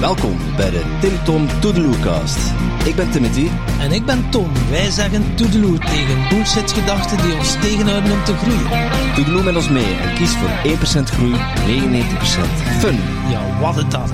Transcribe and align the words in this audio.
Welkom 0.00 0.36
bij 0.56 0.70
de 0.70 0.98
Tim 1.00 1.24
Tom 1.24 1.60
Toedeloecast. 1.60 2.38
Ik 2.84 2.94
ben 2.94 3.10
Timothy. 3.10 3.48
En 3.80 3.92
ik 3.92 4.04
ben 4.04 4.30
Tom. 4.30 4.50
Wij 4.70 4.90
zeggen 4.90 5.34
toedeloe 5.34 5.78
tegen 5.78 6.28
bullshit-gedachten 6.28 7.22
die 7.22 7.34
ons 7.34 7.52
tegenhouden 7.60 8.12
om 8.12 8.24
te 8.24 8.36
groeien. 8.36 8.90
Toedeloe 9.14 9.42
met 9.42 9.56
ons 9.56 9.68
mee 9.68 9.94
en 9.94 10.14
kies 10.14 10.30
voor 10.30 10.50
1% 11.00 11.02
groei, 11.02 11.34
99% 11.34 11.38
fun. 12.78 12.98
Ja, 13.30 13.60
wat 13.60 13.74
het 13.74 13.90
dat. 13.90 14.10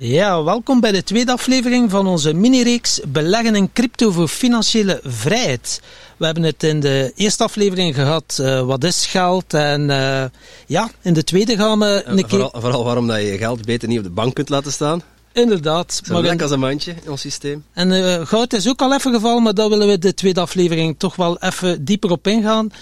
Ja, 0.00 0.42
welkom 0.42 0.80
bij 0.80 0.92
de 0.92 1.02
tweede 1.02 1.32
aflevering 1.32 1.90
van 1.90 2.06
onze 2.06 2.32
mini-reeks 2.32 3.00
Beleggen 3.08 3.54
in 3.54 3.72
crypto 3.72 4.10
voor 4.10 4.28
financiële 4.28 5.00
vrijheid. 5.04 5.80
We 6.16 6.24
hebben 6.24 6.42
het 6.42 6.62
in 6.62 6.80
de 6.80 7.12
eerste 7.16 7.44
aflevering 7.44 7.94
gehad, 7.94 8.38
uh, 8.40 8.60
wat 8.62 8.84
is 8.84 9.06
geld? 9.06 9.54
En 9.54 9.88
uh, 9.88 10.24
ja, 10.66 10.90
in 11.02 11.12
de 11.12 11.24
tweede 11.24 11.56
gaan 11.56 11.78
we 11.78 12.02
een 12.04 12.16
keer... 12.16 12.28
Vooral, 12.28 12.50
vooral 12.60 12.84
waarom 12.84 13.06
dat 13.06 13.16
je 13.16 13.22
je 13.22 13.38
geld 13.38 13.64
beter 13.64 13.88
niet 13.88 13.98
op 13.98 14.04
de 14.04 14.10
bank 14.10 14.34
kunt 14.34 14.48
laten 14.48 14.72
staan. 14.72 15.02
Inderdaad. 15.32 16.00
Zo 16.04 16.22
lekker 16.22 16.42
als 16.42 16.50
een 16.50 16.60
mandje 16.60 16.94
in 17.04 17.10
ons 17.10 17.20
systeem. 17.20 17.64
En 17.72 17.90
uh, 17.90 18.26
goud 18.26 18.52
is 18.52 18.68
ook 18.68 18.80
al 18.80 18.94
even 18.94 19.12
gevallen, 19.12 19.42
maar 19.42 19.54
daar 19.54 19.68
willen 19.68 19.88
we 19.88 19.98
de 19.98 20.14
tweede 20.14 20.40
aflevering 20.40 20.94
toch 20.98 21.16
wel 21.16 21.38
even 21.38 21.84
dieper 21.84 22.10
op 22.10 22.26
ingaan. 22.26 22.72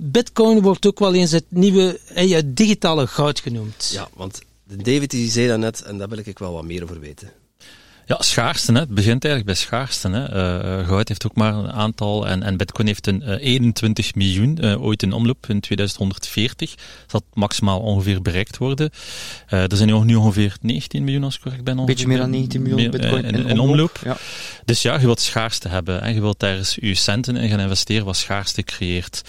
Bitcoin 0.00 0.60
wordt 0.60 0.86
ook 0.86 0.98
wel 0.98 1.14
eens 1.14 1.32
het 1.32 1.44
nieuwe 1.48 2.00
digitale 2.44 3.06
goud 3.06 3.40
genoemd. 3.40 3.90
Ja, 3.94 4.08
want 4.14 4.40
David 4.76 5.10
die 5.10 5.30
zei 5.30 5.48
dat 5.48 5.58
net, 5.58 5.82
en 5.82 5.98
daar 5.98 6.08
wil 6.08 6.18
ik 6.18 6.38
wel 6.38 6.52
wat 6.52 6.64
meer 6.64 6.82
over 6.82 7.00
weten. 7.00 7.41
Ja, 8.12 8.22
schaarste. 8.22 8.72
Hè. 8.72 8.78
Het 8.78 8.88
begint 8.88 9.24
eigenlijk 9.24 9.44
bij 9.44 9.54
schaarste. 9.54 10.10
Hè. 10.10 10.22
Uh, 10.80 10.88
goud 10.88 11.08
heeft 11.08 11.26
ook 11.26 11.34
maar 11.34 11.54
een 11.54 11.72
aantal 11.72 12.26
en, 12.26 12.42
en 12.42 12.56
Bitcoin 12.56 12.86
heeft 12.86 13.06
een 13.06 13.22
uh, 13.26 13.36
21 13.40 14.14
miljoen 14.14 14.58
uh, 14.60 14.82
ooit 14.82 15.02
in 15.02 15.12
omloop 15.12 15.46
in 15.48 15.60
2140. 15.60 16.74
Dat 17.06 17.22
maximaal 17.34 17.80
ongeveer 17.80 18.22
bereikt 18.22 18.58
worden. 18.58 18.90
er 19.46 19.76
zijn 19.76 19.88
nu, 19.88 20.04
nu 20.04 20.14
ongeveer 20.14 20.56
19 20.60 21.04
miljoen 21.04 21.24
als 21.24 21.34
ik 21.34 21.40
correct 21.40 21.64
ben. 21.64 21.84
Beetje 21.84 22.06
meer 22.06 22.18
dan 22.18 22.30
19 22.30 22.62
miljoen 22.62 22.90
Bitcoin 22.90 23.24
in, 23.24 23.34
in, 23.34 23.46
in 23.46 23.58
omloop. 23.58 24.00
Ja. 24.04 24.16
Dus 24.64 24.82
ja, 24.82 24.94
je 24.98 25.06
wilt 25.06 25.20
schaarste 25.20 25.68
hebben. 25.68 26.02
En 26.02 26.14
je 26.14 26.20
wilt 26.20 26.40
daar 26.40 26.56
eens 26.56 26.76
je 26.80 26.94
centen 26.94 27.36
in 27.36 27.48
gaan 27.48 27.60
investeren 27.60 28.04
wat 28.04 28.16
schaarste 28.16 28.62
creëert. 28.62 29.22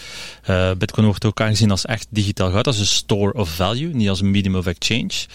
Bitcoin 0.78 1.06
wordt 1.06 1.25
ook 1.25 1.42
aangezien 1.42 1.72
als 1.72 1.86
echt 1.86 2.08
digitaal 2.09 2.52
goud, 2.52 2.68
als 2.68 2.80
een 2.80 2.86
store 2.86 3.34
of 3.34 3.50
value, 3.50 3.94
niet 3.94 4.09
als 4.09 4.22
een 4.22 4.31
medium 4.31 4.56
of 4.56 4.66
exchange. 4.66 5.28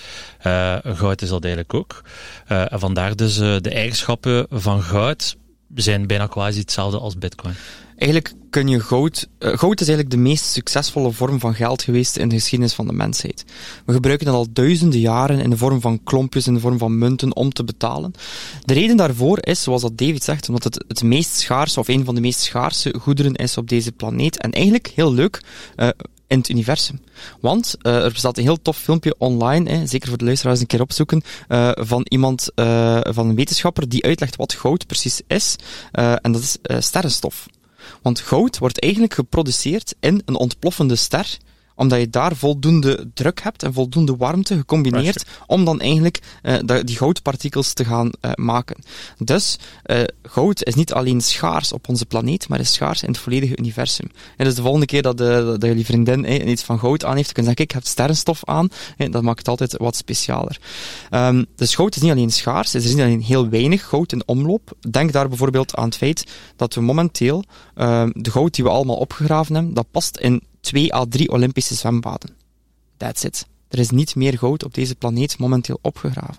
goud 0.95 1.23
is 1.23 1.29
dat 1.29 1.45
eigenlijk 1.45 1.75
ook. 1.75 2.03
en 2.47 2.81
vandaar 2.81 3.17
dus 3.17 3.38
de 3.39 3.71
eigenschappen 3.71 4.47
van 4.51 4.83
goud 4.83 5.37
zijn 5.75 6.07
bijna 6.07 6.27
quasi 6.27 6.59
hetzelfde 6.59 6.99
als 6.99 7.19
bitcoin. 7.19 7.55
Eigenlijk 7.97 8.35
kun 8.51 8.69
je 8.69 8.81
goud... 8.81 9.29
Uh, 9.39 9.59
goud 9.59 9.81
is 9.81 9.89
eigenlijk 9.89 10.11
de 10.11 10.29
meest 10.29 10.45
succesvolle 10.45 11.13
vorm 11.13 11.41
van 11.41 11.55
geld 11.55 11.83
geweest 11.83 12.17
in 12.17 12.29
de 12.29 12.35
geschiedenis 12.35 12.75
van 12.75 12.87
de 12.87 12.93
mensheid. 12.93 13.45
We 13.85 13.93
gebruiken 13.93 14.27
het 14.27 14.37
al 14.37 14.47
duizenden 14.53 15.01
jaren 15.01 15.41
in 15.41 15.51
de 15.51 15.57
vorm 15.57 15.81
van 15.81 16.03
klompjes, 16.05 16.47
in 16.47 16.55
de 16.55 16.61
vorm 16.61 16.79
van 16.79 16.99
munten, 16.99 17.37
om 17.37 17.53
te 17.53 17.65
betalen. 17.65 18.13
De 18.65 18.75
reden 18.75 18.97
daarvoor 18.97 19.39
is, 19.41 19.63
zoals 19.63 19.83
dat 19.83 19.99
David 19.99 20.25
zegt, 20.25 20.49
omdat 20.49 20.65
het 20.65 20.85
het 20.89 21.03
meest 21.03 21.35
schaarse, 21.35 21.81
of 21.81 21.89
een 21.89 22.05
van 22.05 22.15
de 22.15 22.21
meest 22.21 22.41
schaarse 22.41 22.95
goederen 23.01 23.35
is 23.35 23.57
op 23.57 23.69
deze 23.69 23.93
planeet. 23.93 24.41
En 24.41 24.51
eigenlijk, 24.51 24.93
heel 24.95 25.13
leuk, 25.13 25.41
uh, 25.77 25.89
in 26.29 26.39
het 26.39 26.49
universum. 26.49 27.01
Want 27.41 27.75
uh, 27.83 28.05
er 28.05 28.13
bestaat 28.13 28.37
een 28.39 28.43
heel 28.43 28.63
tof 28.63 28.77
filmpje 28.77 29.15
online, 29.19 29.71
hè, 29.71 29.87
zeker 29.87 30.09
voor 30.09 30.19
de 30.19 30.25
luisteraars 30.25 30.61
een 30.61 30.67
keer 30.67 30.81
opzoeken, 30.81 31.23
uh, 31.49 31.71
van 31.75 32.07
iemand, 32.09 32.51
uh, 32.55 33.01
van 33.03 33.29
een 33.29 33.35
wetenschapper 33.35 33.89
die 33.89 34.05
uitlegt 34.05 34.37
wat 34.37 34.53
goud 34.53 34.87
precies 34.87 35.21
is. 35.27 35.57
en 35.93 36.33
dat 36.33 36.43
is 36.43 36.57
sterrenstof. 36.85 37.47
Want 38.03 38.21
goud 38.21 38.59
wordt 38.59 38.81
eigenlijk 38.81 39.15
geproduceerd 39.15 39.95
in 40.01 40.23
een 40.25 40.37
ontploffende 40.37 40.97
ster 40.97 41.39
omdat 41.79 41.99
je 41.99 42.11
daar 42.11 42.37
voldoende 42.37 43.11
druk 43.15 43.43
hebt 43.43 43.63
en 43.63 43.73
voldoende 43.73 44.17
warmte 44.17 44.57
gecombineerd 44.57 45.25
om 45.47 45.65
dan 45.65 45.81
eigenlijk 45.81 46.21
uh, 46.43 46.81
die 46.85 46.97
goudpartikels 46.97 47.73
te 47.73 47.85
gaan 47.85 48.11
uh, 48.21 48.31
maken. 48.35 48.77
Dus 49.19 49.59
uh, 49.87 50.03
goud 50.23 50.65
is 50.65 50.75
niet 50.75 50.93
alleen 50.93 51.21
schaars 51.21 51.73
op 51.73 51.89
onze 51.89 52.07
planeet, 52.07 52.49
maar 52.49 52.61
is 52.61 52.73
schaars 52.73 53.03
in 53.03 53.09
het 53.09 53.19
volledige 53.19 53.57
universum. 53.57 54.11
En 54.37 54.45
dus 54.45 54.55
de 54.55 54.63
volgende 54.63 54.87
keer 54.87 55.03
dat, 55.03 55.19
de, 55.19 55.57
dat 55.59 55.69
jullie 55.69 55.85
vriendin 55.85 56.25
eh, 56.25 56.51
iets 56.51 56.63
van 56.63 56.79
goud 56.79 57.05
aan 57.05 57.17
heeft, 57.17 57.35
dan 57.35 57.35
kun 57.35 57.43
je 57.43 57.49
zeggen, 57.49 57.65
ik 57.65 57.71
heb 57.71 57.87
sterrenstof 57.87 58.45
aan. 58.45 58.69
Eh, 58.97 59.11
dat 59.11 59.23
maakt 59.23 59.39
het 59.39 59.49
altijd 59.49 59.77
wat 59.77 59.97
specialer. 59.97 60.61
Um, 61.11 61.47
dus 61.57 61.75
goud 61.75 61.97
is 61.97 62.03
niet 62.03 62.11
alleen 62.11 62.31
schaars, 62.31 62.75
er 62.75 62.85
is 62.85 62.95
niet 62.95 63.01
alleen 63.01 63.23
heel 63.23 63.49
weinig 63.49 63.85
goud 63.89 64.13
in 64.13 64.23
omloop. 64.27 64.73
Denk 64.91 65.13
daar 65.13 65.29
bijvoorbeeld 65.29 65.75
aan 65.75 65.85
het 65.85 65.97
feit 65.97 66.25
dat 66.57 66.75
we 66.75 66.81
momenteel 66.81 67.45
uh, 67.77 68.07
de 68.13 68.31
goud 68.31 68.55
die 68.55 68.65
we 68.65 68.71
allemaal 68.71 68.97
opgegraven 68.97 69.55
hebben, 69.55 69.75
dat 69.75 69.91
past 69.91 70.17
in 70.17 70.43
twee 70.61 70.95
à 70.95 71.05
drie 71.09 71.31
Olympische 71.31 71.75
zwembaden. 71.75 72.31
That's 72.97 73.25
it. 73.25 73.47
Er 73.69 73.79
is 73.79 73.91
niet 73.91 74.15
meer 74.15 74.39
goud 74.39 74.65
op 74.65 74.75
deze 74.75 74.95
planeet 74.95 75.39
momenteel 75.39 75.79
opgegraven. 75.83 76.37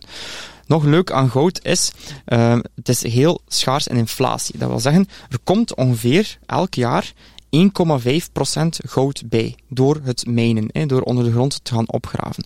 Nog 0.66 0.84
leuk 0.84 1.12
aan 1.12 1.30
goud 1.30 1.60
is, 1.64 1.92
uh, 2.28 2.60
het 2.76 2.90
is 2.90 3.04
heel 3.04 3.42
schaars 3.48 3.88
in 3.88 3.96
inflatie. 3.96 4.58
Dat 4.58 4.70
wil 4.70 4.80
zeggen, 4.80 5.08
er 5.30 5.40
komt 5.44 5.76
ongeveer 5.76 6.38
elk 6.46 6.74
jaar 6.74 7.14
1,5% 7.50 7.62
goud 8.70 9.24
bij 9.26 9.56
door 9.68 10.00
het 10.04 10.26
mijnen, 10.26 10.88
door 10.88 11.02
onder 11.02 11.24
de 11.24 11.32
grond 11.32 11.60
te 11.64 11.74
gaan 11.74 11.90
opgraven. 11.90 12.44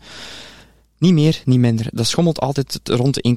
Niet 1.04 1.14
meer, 1.14 1.42
niet 1.46 1.60
minder. 1.60 1.88
Dat 1.92 2.08
schommelt 2.08 2.40
altijd 2.40 2.80
rond 2.84 3.14
de 3.14 3.36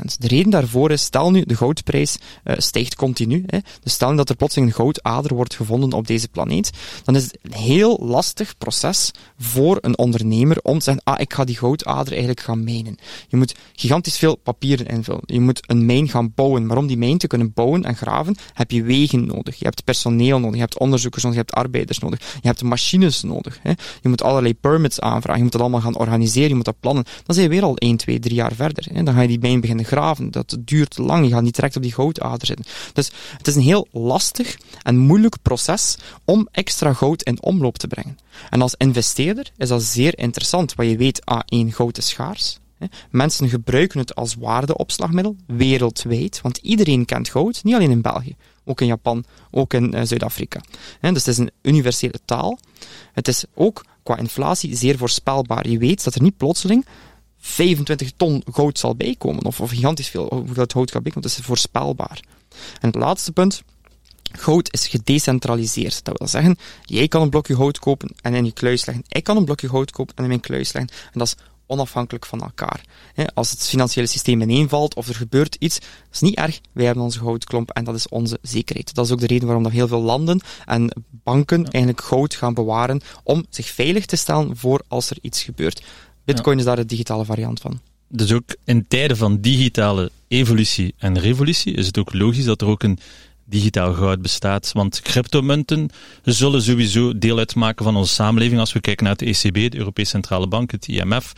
1,5%. 0.00 0.02
De 0.18 0.28
reden 0.28 0.50
daarvoor 0.50 0.90
is, 0.90 1.02
stel 1.02 1.30
nu 1.30 1.44
de 1.44 1.56
goudprijs 1.56 2.16
uh, 2.44 2.54
stijgt 2.58 2.94
continu, 2.94 3.44
hè, 3.46 3.58
dus 3.82 3.92
stel 3.92 4.10
nu 4.10 4.16
dat 4.16 4.28
er 4.28 4.36
plotseling 4.36 4.70
een 4.70 4.76
goudader 4.76 5.34
wordt 5.34 5.54
gevonden 5.54 5.92
op 5.92 6.06
deze 6.06 6.28
planeet, 6.28 6.70
dan 7.04 7.16
is 7.16 7.22
het 7.22 7.38
een 7.42 7.52
heel 7.52 7.98
lastig 8.02 8.58
proces 8.58 9.10
voor 9.38 9.78
een 9.80 9.98
ondernemer 9.98 10.58
om 10.62 10.78
te 10.78 10.84
zeggen, 10.84 11.02
ah, 11.04 11.20
ik 11.20 11.32
ga 11.32 11.44
die 11.44 11.56
goudader 11.56 12.10
eigenlijk 12.12 12.40
gaan 12.40 12.64
mijnen. 12.64 12.96
Je 13.28 13.36
moet 13.36 13.54
gigantisch 13.74 14.18
veel 14.18 14.36
papieren 14.36 14.86
invullen. 14.86 15.22
Je 15.24 15.40
moet 15.40 15.70
een 15.70 15.86
mijn 15.86 16.08
gaan 16.08 16.32
bouwen. 16.34 16.66
Maar 16.66 16.76
om 16.76 16.86
die 16.86 16.98
mijn 16.98 17.18
te 17.18 17.26
kunnen 17.26 17.52
bouwen 17.52 17.84
en 17.84 17.96
graven, 17.96 18.36
heb 18.52 18.70
je 18.70 18.82
wegen 18.82 19.26
nodig. 19.26 19.58
Je 19.58 19.64
hebt 19.64 19.84
personeel 19.84 20.38
nodig. 20.38 20.54
Je 20.54 20.60
hebt 20.60 20.78
onderzoekers 20.78 21.22
nodig. 21.22 21.38
Je 21.38 21.44
hebt 21.44 21.58
arbeiders 21.58 21.98
nodig. 21.98 22.18
Je 22.18 22.48
hebt 22.48 22.62
machines 22.62 23.22
nodig. 23.22 23.58
Hè. 23.62 23.72
Je 24.00 24.08
moet 24.08 24.22
allerlei 24.22 24.54
permits 24.54 25.00
aanvragen. 25.00 25.36
Je 25.36 25.42
moet 25.42 25.52
dat 25.52 25.60
allemaal 25.60 25.80
gaan 25.80 25.96
organiseren. 25.96 26.48
Je 26.48 26.54
moet 26.54 26.64
dat 26.64 26.80
plannen 26.80 26.90
dan 26.94 27.34
zijn 27.34 27.42
je 27.46 27.52
weer 27.52 27.62
al 27.62 27.76
1, 27.76 27.96
2, 27.96 28.18
3 28.18 28.34
jaar 28.34 28.54
verder. 28.54 28.86
Hè. 28.92 29.02
Dan 29.02 29.14
ga 29.14 29.20
je 29.20 29.28
die 29.28 29.38
mijn 29.38 29.60
beginnen 29.60 29.84
graven. 29.84 30.30
Dat 30.30 30.56
duurt 30.60 30.98
lang. 30.98 31.26
Je 31.26 31.32
gaat 31.32 31.42
niet 31.42 31.54
direct 31.54 31.76
op 31.76 31.82
die 31.82 31.92
goudader 31.92 32.46
zitten. 32.46 32.66
Dus 32.92 33.10
het 33.36 33.46
is 33.46 33.54
een 33.54 33.62
heel 33.62 33.88
lastig 33.90 34.56
en 34.82 34.98
moeilijk 34.98 35.36
proces 35.42 35.96
om 36.24 36.48
extra 36.50 36.92
goud 36.92 37.22
in 37.22 37.42
omloop 37.42 37.78
te 37.78 37.86
brengen. 37.86 38.18
En 38.50 38.62
als 38.62 38.74
investeerder 38.76 39.50
is 39.56 39.68
dat 39.68 39.82
zeer 39.82 40.18
interessant, 40.18 40.74
want 40.74 40.90
je 40.90 40.96
weet, 40.96 41.20
A1, 41.20 41.68
goud 41.68 41.98
is 41.98 42.08
schaars. 42.08 42.60
Mensen 43.10 43.48
gebruiken 43.48 43.98
het 43.98 44.14
als 44.14 44.34
waardeopslagmiddel 44.34 45.36
wereldwijd, 45.46 46.40
want 46.40 46.56
iedereen 46.56 47.04
kent 47.04 47.28
goud, 47.28 47.64
niet 47.64 47.74
alleen 47.74 47.90
in 47.90 48.02
België, 48.02 48.36
ook 48.64 48.80
in 48.80 48.86
Japan, 48.86 49.24
ook 49.50 49.74
in 49.74 49.94
uh, 49.94 50.00
Zuid-Afrika. 50.04 50.60
Dus 51.00 51.10
het 51.10 51.26
is 51.26 51.38
een 51.38 51.50
universele 51.62 52.20
taal. 52.24 52.58
Het 53.12 53.28
is 53.28 53.44
ook 53.54 53.84
qua 54.02 54.16
inflatie 54.16 54.76
zeer 54.76 54.98
voorspelbaar. 54.98 55.68
Je 55.68 55.78
weet 55.78 56.04
dat 56.04 56.14
er 56.14 56.22
niet 56.22 56.36
plotseling 56.36 56.86
25 57.38 58.12
ton 58.16 58.42
goud 58.50 58.78
zal 58.78 58.96
bijkomen, 58.96 59.44
of, 59.44 59.60
of 59.60 59.70
gigantisch 59.70 60.08
veel 60.08 60.26
hoeveel 60.34 60.62
het 60.62 60.72
goud 60.72 60.90
gaat 60.90 61.02
bijkomen. 61.02 61.28
Dat 61.28 61.38
is 61.38 61.44
voorspelbaar. 61.44 62.20
En 62.80 62.86
het 62.86 62.94
laatste 62.94 63.32
punt, 63.32 63.62
Goud 64.32 64.72
is 64.72 64.86
gedecentraliseerd. 64.86 66.04
Dat 66.04 66.18
wil 66.18 66.28
zeggen, 66.28 66.56
jij 66.84 67.08
kan 67.08 67.22
een 67.22 67.30
blokje 67.30 67.56
goud 67.56 67.78
kopen 67.78 68.14
en 68.20 68.34
in 68.34 68.44
je 68.44 68.52
kluis 68.52 68.86
leggen. 68.86 69.04
Ik 69.08 69.24
kan 69.24 69.36
een 69.36 69.44
blokje 69.44 69.68
goud 69.68 69.90
kopen 69.90 70.16
en 70.16 70.22
in 70.22 70.28
mijn 70.28 70.40
kluis 70.40 70.72
leggen. 70.72 70.94
En 71.12 71.18
dat 71.18 71.26
is 71.26 71.36
onafhankelijk 71.72 72.26
van 72.26 72.40
elkaar. 72.40 72.80
Als 73.34 73.50
het 73.50 73.68
financiële 73.68 74.06
systeem 74.06 74.40
ineenvalt 74.40 74.94
of 74.94 75.08
er 75.08 75.14
gebeurt 75.14 75.56
iets, 75.58 75.78
dat 75.78 75.88
is 76.12 76.20
niet 76.20 76.36
erg. 76.36 76.60
Wij 76.72 76.84
hebben 76.84 77.04
onze 77.04 77.18
goudklomp 77.18 77.70
en 77.70 77.84
dat 77.84 77.94
is 77.94 78.08
onze 78.08 78.38
zekerheid. 78.42 78.94
Dat 78.94 79.04
is 79.04 79.12
ook 79.12 79.20
de 79.20 79.26
reden 79.26 79.46
waarom 79.46 79.64
dat 79.64 79.72
heel 79.72 79.88
veel 79.88 80.02
landen 80.02 80.40
en 80.64 81.02
banken 81.10 81.64
eigenlijk 81.64 82.04
goud 82.04 82.34
gaan 82.34 82.54
bewaren 82.54 83.00
om 83.22 83.44
zich 83.50 83.66
veilig 83.66 84.06
te 84.06 84.16
stellen 84.16 84.56
voor 84.56 84.82
als 84.88 85.10
er 85.10 85.16
iets 85.20 85.42
gebeurt. 85.42 85.82
Bitcoin 86.24 86.58
is 86.58 86.64
daar 86.64 86.76
de 86.76 86.86
digitale 86.86 87.24
variant 87.24 87.60
van. 87.60 87.80
Dus 88.08 88.32
ook 88.32 88.56
in 88.64 88.86
tijden 88.88 89.16
van 89.16 89.40
digitale 89.40 90.10
evolutie 90.28 90.94
en 90.98 91.18
revolutie 91.18 91.74
is 91.74 91.86
het 91.86 91.98
ook 91.98 92.12
logisch 92.12 92.44
dat 92.44 92.60
er 92.60 92.66
ook 92.66 92.82
een 92.82 92.98
digitaal 93.52 93.92
goud 93.92 94.22
bestaat. 94.22 94.70
Want 94.72 95.00
cryptomunten 95.00 95.90
zullen 96.24 96.62
sowieso 96.62 97.18
deel 97.18 97.38
uitmaken 97.38 97.84
van 97.84 97.96
onze 97.96 98.14
samenleving 98.14 98.60
als 98.60 98.72
we 98.72 98.80
kijken 98.80 99.04
naar 99.04 99.16
de 99.16 99.24
ECB, 99.24 99.70
de 99.70 99.76
Europese 99.76 100.10
Centrale 100.10 100.48
Bank, 100.48 100.70
het 100.70 100.88
IMF, 100.88 101.32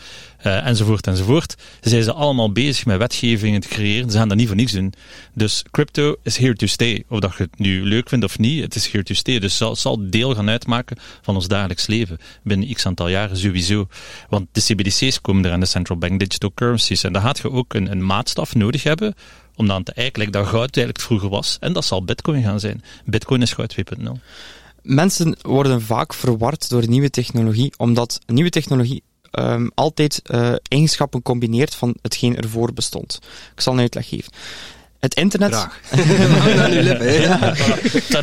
uh, 0.47 0.67
enzovoort 0.67 1.07
enzovoort. 1.07 1.55
Zijn 1.81 2.03
ze 2.03 2.13
allemaal 2.13 2.53
bezig 2.53 2.87
met 2.87 2.99
wetgevingen 2.99 3.61
te 3.61 3.69
creëren. 3.69 4.11
Ze 4.11 4.19
gaan 4.19 4.29
dat 4.29 4.37
niet 4.37 4.47
voor 4.47 4.57
niets 4.57 4.73
doen. 4.73 4.93
Dus 5.35 5.65
crypto 5.71 6.17
is 6.23 6.37
here 6.37 6.55
to 6.55 6.67
stay. 6.67 7.05
Of 7.09 7.19
dat 7.19 7.35
je 7.37 7.43
het 7.43 7.59
nu 7.59 7.85
leuk 7.85 8.09
vindt 8.09 8.25
of 8.25 8.39
niet, 8.39 8.63
het 8.63 8.75
is 8.75 8.91
here 8.91 9.05
to 9.05 9.15
stay. 9.15 9.39
Dus 9.39 9.59
het 9.59 9.79
zal, 9.79 10.11
deel 10.11 10.35
gaan 10.35 10.49
uitmaken 10.49 10.97
van 11.23 11.35
ons 11.35 11.49
dagelijks 11.49 11.87
leven. 11.87 12.19
Binnen 12.43 12.75
x 12.75 12.87
aantal 12.87 13.09
jaren 13.09 13.37
sowieso. 13.37 13.87
Want 14.29 14.47
de 14.53 14.61
CBDC's 14.61 15.21
komen 15.21 15.45
eraan, 15.45 15.61
de 15.61 15.67
Central 15.67 15.99
Bank 15.99 16.19
Digital 16.19 16.53
Currencies. 16.55 17.03
En 17.03 17.13
daar 17.13 17.23
gaat 17.23 17.39
je 17.39 17.51
ook 17.51 17.75
een, 17.75 17.91
een 17.91 18.07
maatstaf 18.07 18.55
nodig 18.55 18.83
hebben 18.83 19.15
om 19.56 19.67
dan 19.67 19.83
te 19.83 19.93
eigenlijk 19.93 20.33
dat 20.33 20.47
goud 20.47 20.77
eigenlijk 20.77 21.06
vroeger 21.06 21.29
was. 21.29 21.56
En 21.61 21.73
dat 21.73 21.85
zal 21.85 22.05
bitcoin 22.05 22.43
gaan 22.43 22.61
zijn. 22.61 22.83
Bitcoin 23.05 23.43
is 23.43 23.53
goud 23.53 23.77
2.0. 23.99 24.05
Mensen 24.83 25.37
worden 25.43 25.83
vaak 25.83 26.15
verward 26.15 26.69
door 26.69 26.89
nieuwe 26.89 27.11
technologie, 27.11 27.73
omdat 27.77 28.21
nieuwe 28.27 28.51
technologie 28.51 29.03
um, 29.39 29.71
altijd 29.75 30.21
uh, 30.25 30.53
eigenschappen 30.69 31.23
combineert 31.23 31.75
van 31.75 31.95
hetgeen 32.03 32.37
ervoor 32.37 32.73
bestond. 32.73 33.19
Ik 33.55 33.61
zal 33.61 33.73
een 33.73 33.81
uitleg 33.81 34.09
geven. 34.09 34.33
Het 34.99 35.15
internet. 35.15 35.55
Graag. 35.55 35.81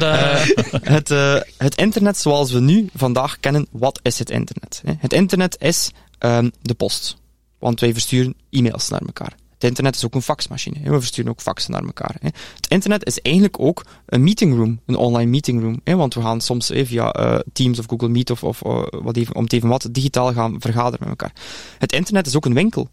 uh, 0.01 0.45
het, 0.95 1.11
uh, 1.11 1.39
het 1.57 1.75
internet 1.75 2.17
zoals 2.17 2.51
we 2.51 2.59
nu 2.59 2.89
vandaag 2.95 3.39
kennen, 3.39 3.67
wat 3.71 3.99
is 4.03 4.19
het 4.19 4.29
internet? 4.29 4.81
Het 4.97 5.13
internet 5.13 5.55
is 5.59 5.91
um, 6.19 6.51
de 6.61 6.73
post. 6.73 7.17
Want 7.59 7.79
wij 7.79 7.93
versturen 7.93 8.35
e-mails 8.49 8.89
naar 8.89 9.01
elkaar. 9.05 9.35
Het 9.61 9.69
internet 9.69 9.95
is 9.95 10.05
ook 10.05 10.15
een 10.15 10.21
faxmachine. 10.21 10.75
We 10.83 10.99
versturen 10.99 11.31
ook 11.31 11.41
faxen 11.41 11.71
naar 11.71 11.83
elkaar. 11.83 12.15
Het 12.21 12.67
internet 12.67 13.05
is 13.05 13.19
eigenlijk 13.19 13.59
ook 13.59 13.85
een 14.05 14.23
meeting 14.23 14.55
room, 14.55 14.79
een 14.85 14.95
online 14.95 15.29
meeting 15.29 15.61
room. 15.61 15.97
Want 15.97 16.13
we 16.13 16.21
gaan 16.21 16.41
soms 16.41 16.71
via 16.73 17.19
uh, 17.19 17.39
Teams 17.53 17.79
of 17.79 17.85
Google 17.87 18.07
Meet 18.07 18.29
of, 18.29 18.43
of 18.43 18.65
uh, 18.65 18.83
wat 18.89 19.17
om 19.33 19.43
het 19.43 19.53
even 19.53 19.69
wat 19.69 19.87
digitaal 19.91 20.33
gaan 20.33 20.55
vergaderen 20.59 20.99
met 20.99 21.09
elkaar. 21.09 21.33
Het 21.77 21.91
internet 21.91 22.27
is 22.27 22.35
ook 22.35 22.45
een 22.45 22.53
winkel. 22.53 22.89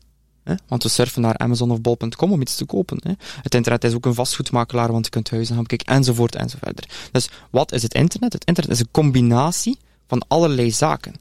Want 0.67 0.82
we 0.82 0.88
surfen 0.88 1.23
naar 1.23 1.37
Amazon 1.38 1.70
of 1.70 1.81
Bol.com 1.81 2.32
om 2.32 2.41
iets 2.41 2.56
te 2.56 2.65
kopen. 2.65 3.19
Het 3.43 3.55
internet 3.55 3.85
is 3.85 3.94
ook 3.94 4.06
een 4.06 4.14
vastgoedmakelaar, 4.14 4.93
want 4.93 5.05
je 5.05 5.11
kunt 5.11 5.31
huizen 5.31 5.55
gaan 5.55 5.62
bekijken, 5.62 5.94
enzovoort 5.94 6.35
enzovoort. 6.35 6.87
Dus 7.12 7.29
wat 7.50 7.73
is 7.73 7.82
het 7.82 7.94
internet? 7.94 8.32
Het 8.32 8.44
internet 8.44 8.73
is 8.73 8.81
een 8.81 8.91
combinatie 8.91 9.79
van 10.06 10.25
allerlei 10.29 10.71
zaken. 10.71 11.14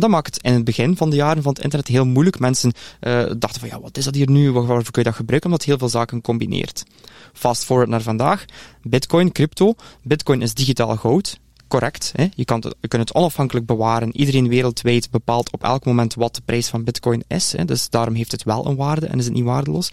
Dat 0.00 0.10
maakt 0.10 0.34
het 0.34 0.44
in 0.44 0.52
het 0.52 0.64
begin 0.64 0.96
van 0.96 1.10
de 1.10 1.16
jaren 1.16 1.42
van 1.42 1.52
het 1.52 1.62
internet 1.62 1.88
heel 1.88 2.06
moeilijk. 2.06 2.38
Mensen 2.38 2.72
uh, 3.00 3.30
dachten 3.38 3.60
van, 3.60 3.68
ja, 3.68 3.80
wat 3.80 3.96
is 3.96 4.04
dat 4.04 4.14
hier 4.14 4.30
nu? 4.30 4.52
Waarvoor 4.52 4.82
kun 4.82 5.02
je 5.02 5.08
dat 5.08 5.14
gebruiken? 5.14 5.50
Omdat 5.50 5.66
heel 5.66 5.78
veel 5.78 5.88
zaken 5.88 6.20
combineert. 6.20 6.84
Fast 7.32 7.64
forward 7.64 7.88
naar 7.88 8.02
vandaag. 8.02 8.44
Bitcoin, 8.82 9.32
crypto. 9.32 9.74
Bitcoin 10.02 10.42
is 10.42 10.54
digitaal 10.54 10.96
goud. 10.96 11.38
Correct. 11.68 12.12
Hè? 12.16 12.28
Je, 12.34 12.44
kan 12.44 12.60
het, 12.60 12.74
je 12.80 12.88
kunt 12.88 13.08
het 13.08 13.14
onafhankelijk 13.14 13.66
bewaren. 13.66 14.16
Iedereen 14.16 14.48
wereldwijd 14.48 15.10
bepaalt 15.10 15.52
op 15.52 15.64
elk 15.64 15.84
moment 15.84 16.14
wat 16.14 16.34
de 16.34 16.42
prijs 16.44 16.68
van 16.68 16.84
bitcoin 16.84 17.24
is. 17.26 17.52
Hè? 17.52 17.64
Dus 17.64 17.88
daarom 17.88 18.14
heeft 18.14 18.32
het 18.32 18.42
wel 18.42 18.66
een 18.66 18.76
waarde 18.76 19.06
en 19.06 19.18
is 19.18 19.24
het 19.24 19.34
niet 19.34 19.44
waardeloos. 19.44 19.88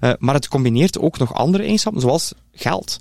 Uh, 0.00 0.12
maar 0.18 0.34
het 0.34 0.48
combineert 0.48 0.98
ook 0.98 1.18
nog 1.18 1.34
andere 1.34 1.62
eigenschappen, 1.62 2.02
zoals 2.02 2.32
geld. 2.52 2.98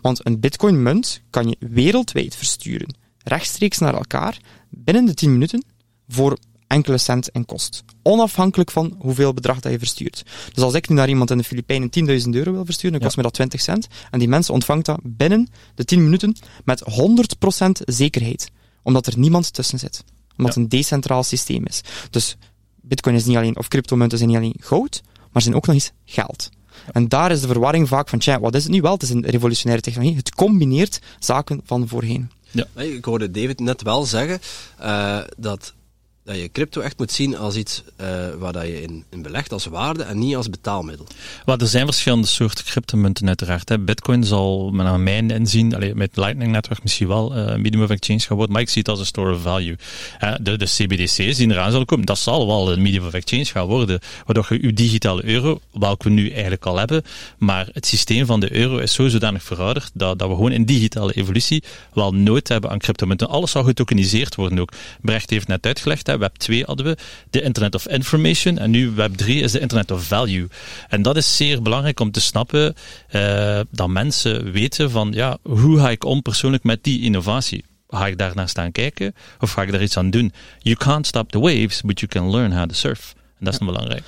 Want 0.00 0.26
een 0.26 0.40
bitcoin 0.40 0.82
munt 0.82 1.20
kan 1.30 1.48
je 1.48 1.56
wereldwijd 1.58 2.36
versturen. 2.36 2.94
Rechtstreeks 3.24 3.78
naar 3.78 3.94
elkaar, 3.94 4.38
binnen 4.68 5.04
de 5.04 5.14
10 5.14 5.32
minuten, 5.32 5.64
voor 6.08 6.38
enkele 6.68 6.98
cent 6.98 7.30
en 7.30 7.44
kost. 7.44 7.84
Onafhankelijk 8.02 8.70
van 8.70 8.94
hoeveel 8.98 9.34
bedrag 9.34 9.60
dat 9.60 9.72
je 9.72 9.78
verstuurt. 9.78 10.22
Dus 10.52 10.64
als 10.64 10.74
ik 10.74 10.88
nu 10.88 10.94
naar 10.94 11.08
iemand 11.08 11.30
in 11.30 11.38
de 11.38 11.44
Filipijnen 11.44 11.90
10.000 12.24 12.28
euro 12.30 12.52
wil 12.52 12.64
versturen, 12.64 12.92
dan 12.92 13.00
kost 13.00 13.16
me 13.16 13.22
dat 13.22 13.32
20 13.32 13.60
cent. 13.60 13.86
En 14.10 14.18
die 14.18 14.28
mens 14.28 14.50
ontvangt 14.50 14.86
dat 14.86 15.00
binnen 15.02 15.48
de 15.74 15.84
10 15.84 16.04
minuten 16.04 16.36
met 16.64 16.82
100% 16.82 17.70
zekerheid. 17.84 18.50
Omdat 18.82 19.06
er 19.06 19.18
niemand 19.18 19.52
tussen 19.52 19.78
zit. 19.78 20.04
Omdat 20.36 20.54
het 20.54 20.62
een 20.62 20.68
decentraal 20.68 21.22
systeem 21.22 21.66
is. 21.66 21.80
Dus 22.10 22.36
bitcoin 22.80 23.14
is 23.14 23.24
niet 23.24 23.36
alleen, 23.36 23.56
of 23.56 23.68
cryptomunten 23.68 24.18
zijn 24.18 24.30
niet 24.30 24.38
alleen 24.38 24.56
goud, 24.60 25.02
maar 25.32 25.42
zijn 25.42 25.54
ook 25.54 25.66
nog 25.66 25.74
eens 25.74 25.92
geld. 26.04 26.48
En 26.92 27.08
daar 27.08 27.30
is 27.30 27.40
de 27.40 27.46
verwarring 27.46 27.88
vaak 27.88 28.08
van, 28.08 28.18
tja, 28.18 28.40
wat 28.40 28.54
is 28.54 28.62
het 28.62 28.72
nu 28.72 28.80
wel? 28.80 28.92
Het 28.92 29.02
is 29.02 29.10
een 29.10 29.26
revolutionaire 29.26 29.82
technologie. 29.82 30.16
Het 30.16 30.34
combineert 30.34 31.00
zaken 31.18 31.60
van 31.64 31.88
voorheen. 31.88 32.30
Ja. 32.50 32.66
Ik 32.74 33.04
hoorde 33.04 33.30
David 33.30 33.60
net 33.60 33.82
wel 33.82 34.04
zeggen 34.04 34.40
uh, 34.80 35.20
dat 35.36 35.74
dat 36.28 36.36
je 36.36 36.52
crypto 36.52 36.80
echt 36.80 36.98
moet 36.98 37.12
zien 37.12 37.36
als 37.36 37.56
iets 37.56 37.82
uh, 38.00 38.06
waar 38.38 38.52
dat 38.52 38.62
je 38.62 38.82
in, 38.82 39.04
in 39.10 39.22
belegt 39.22 39.52
als 39.52 39.66
waarde 39.66 40.02
en 40.02 40.18
niet 40.18 40.36
als 40.36 40.50
betaalmiddel. 40.50 41.06
Well, 41.44 41.56
er 41.56 41.66
zijn 41.66 41.84
verschillende 41.84 42.26
soorten 42.26 42.64
cryptomunten 42.64 43.26
uiteraard. 43.26 43.68
Hè. 43.68 43.78
Bitcoin 43.78 44.24
zal 44.24 44.70
naar 44.72 45.00
mijn 45.00 45.30
inzien, 45.30 45.74
allee, 45.74 45.94
met 45.94 46.16
Lightning-netwerk 46.16 46.82
misschien 46.82 47.08
wel 47.08 47.36
uh, 47.36 47.54
medium 47.54 47.82
of 47.82 47.90
exchange 47.90 48.20
gaan 48.20 48.36
worden, 48.36 48.52
maar 48.54 48.62
ik 48.62 48.68
zie 48.68 48.78
het 48.78 48.90
als 48.90 48.98
een 49.00 49.06
store 49.06 49.34
of 49.34 49.42
value. 49.42 49.76
De, 50.40 50.56
CBDC's 50.64 51.36
die 51.36 51.50
eraan 51.50 51.70
zullen 51.70 51.86
komen, 51.86 52.06
dat 52.06 52.18
zal 52.18 52.46
wel 52.46 52.72
een 52.72 52.82
medium 52.82 53.06
of 53.06 53.12
exchange 53.12 53.44
gaan 53.44 53.66
worden, 53.66 54.00
waardoor 54.26 54.46
je 54.48 54.62
uw 54.62 54.72
digitale 54.72 55.24
euro, 55.24 55.60
welke 55.72 56.04
we 56.04 56.14
nu 56.14 56.30
eigenlijk 56.30 56.66
al 56.66 56.76
hebben, 56.76 57.02
maar 57.38 57.68
het 57.72 57.86
systeem 57.86 58.26
van 58.26 58.40
de 58.40 58.56
euro 58.56 58.76
is 58.76 58.92
zo 58.92 59.08
zodanig 59.08 59.42
verouderd 59.42 59.90
dat, 59.94 60.18
dat 60.18 60.28
we 60.28 60.34
gewoon 60.34 60.52
in 60.52 60.64
digitale 60.64 61.12
evolutie 61.12 61.62
wel 61.92 62.12
nood 62.12 62.48
hebben 62.48 62.70
aan 62.70 62.78
cryptomunten. 62.78 63.28
Alles 63.28 63.50
zal 63.50 63.64
getokeniseerd 63.64 64.34
worden 64.34 64.58
ook. 64.58 64.72
Brecht 65.00 65.30
heeft 65.30 65.48
net 65.48 65.66
uitgelegd, 65.66 66.06
Web 66.18 66.36
2 66.36 66.64
hadden 66.64 66.86
we 66.86 66.96
de 67.30 67.42
Internet 67.42 67.74
of 67.74 67.88
Information 67.88 68.58
en 68.58 68.70
nu 68.70 68.90
Web 68.90 69.14
3 69.14 69.42
is 69.42 69.52
de 69.52 69.58
Internet 69.60 69.90
of 69.90 70.04
Value. 70.04 70.48
En 70.88 71.02
dat 71.02 71.16
is 71.16 71.36
zeer 71.36 71.62
belangrijk 71.62 72.00
om 72.00 72.10
te 72.10 72.20
snappen 72.20 72.74
uh, 73.12 73.60
dat 73.70 73.88
mensen 73.88 74.52
weten 74.52 74.90
van 74.90 75.12
ja, 75.12 75.38
hoe 75.42 75.78
ga 75.78 75.90
ik 75.90 76.04
om 76.04 76.22
persoonlijk 76.22 76.64
met 76.64 76.84
die 76.84 77.00
innovatie? 77.00 77.64
Ga 77.88 78.06
ik 78.06 78.18
daar 78.18 78.34
naar 78.34 78.48
staan 78.48 78.72
kijken 78.72 79.14
of 79.40 79.52
ga 79.52 79.62
ik 79.62 79.72
daar 79.72 79.82
iets 79.82 79.96
aan 79.96 80.10
doen? 80.10 80.32
You 80.58 80.76
can't 80.76 81.06
stop 81.06 81.30
the 81.30 81.40
waves, 81.40 81.80
but 81.82 82.00
you 82.00 82.10
can 82.12 82.30
learn 82.30 82.52
how 82.52 82.68
to 82.68 82.74
surf. 82.74 83.14
En 83.38 83.44
dat 83.44 83.52
is 83.52 83.58
ja. 83.60 83.66
belangrijk. 83.66 84.02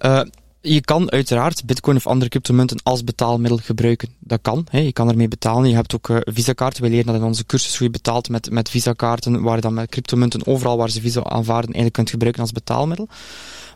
Uh, 0.00 0.20
je 0.66 0.80
kan 0.80 1.10
uiteraard 1.10 1.64
bitcoin 1.64 1.96
of 1.96 2.06
andere 2.06 2.30
cryptomunten 2.30 2.80
als 2.82 3.04
betaalmiddel 3.04 3.58
gebruiken. 3.62 4.08
Dat 4.18 4.38
kan. 4.42 4.66
Hè. 4.70 4.78
Je 4.78 4.92
kan 4.92 5.08
ermee 5.08 5.28
betalen. 5.28 5.68
Je 5.68 5.74
hebt 5.74 5.94
ook 5.94 6.08
uh, 6.08 6.16
visa-kaarten. 6.20 6.82
Wij 6.82 6.90
leren 6.90 7.06
dat 7.06 7.14
in 7.14 7.22
onze 7.22 7.46
cursus 7.46 7.76
hoe 7.76 7.86
je 7.86 7.92
betaalt 7.92 8.28
met, 8.28 8.50
met 8.50 8.68
visa-kaarten, 8.68 9.42
waar 9.42 9.54
je 9.54 9.60
dan 9.60 9.74
met 9.74 9.90
cryptomunten 9.90 10.46
overal 10.46 10.76
waar 10.76 10.90
ze 10.90 11.00
visa 11.00 11.22
aanvaarden 11.22 11.64
eigenlijk 11.64 11.94
kunt 11.94 12.10
gebruiken 12.10 12.42
als 12.42 12.52
betaalmiddel. 12.52 13.08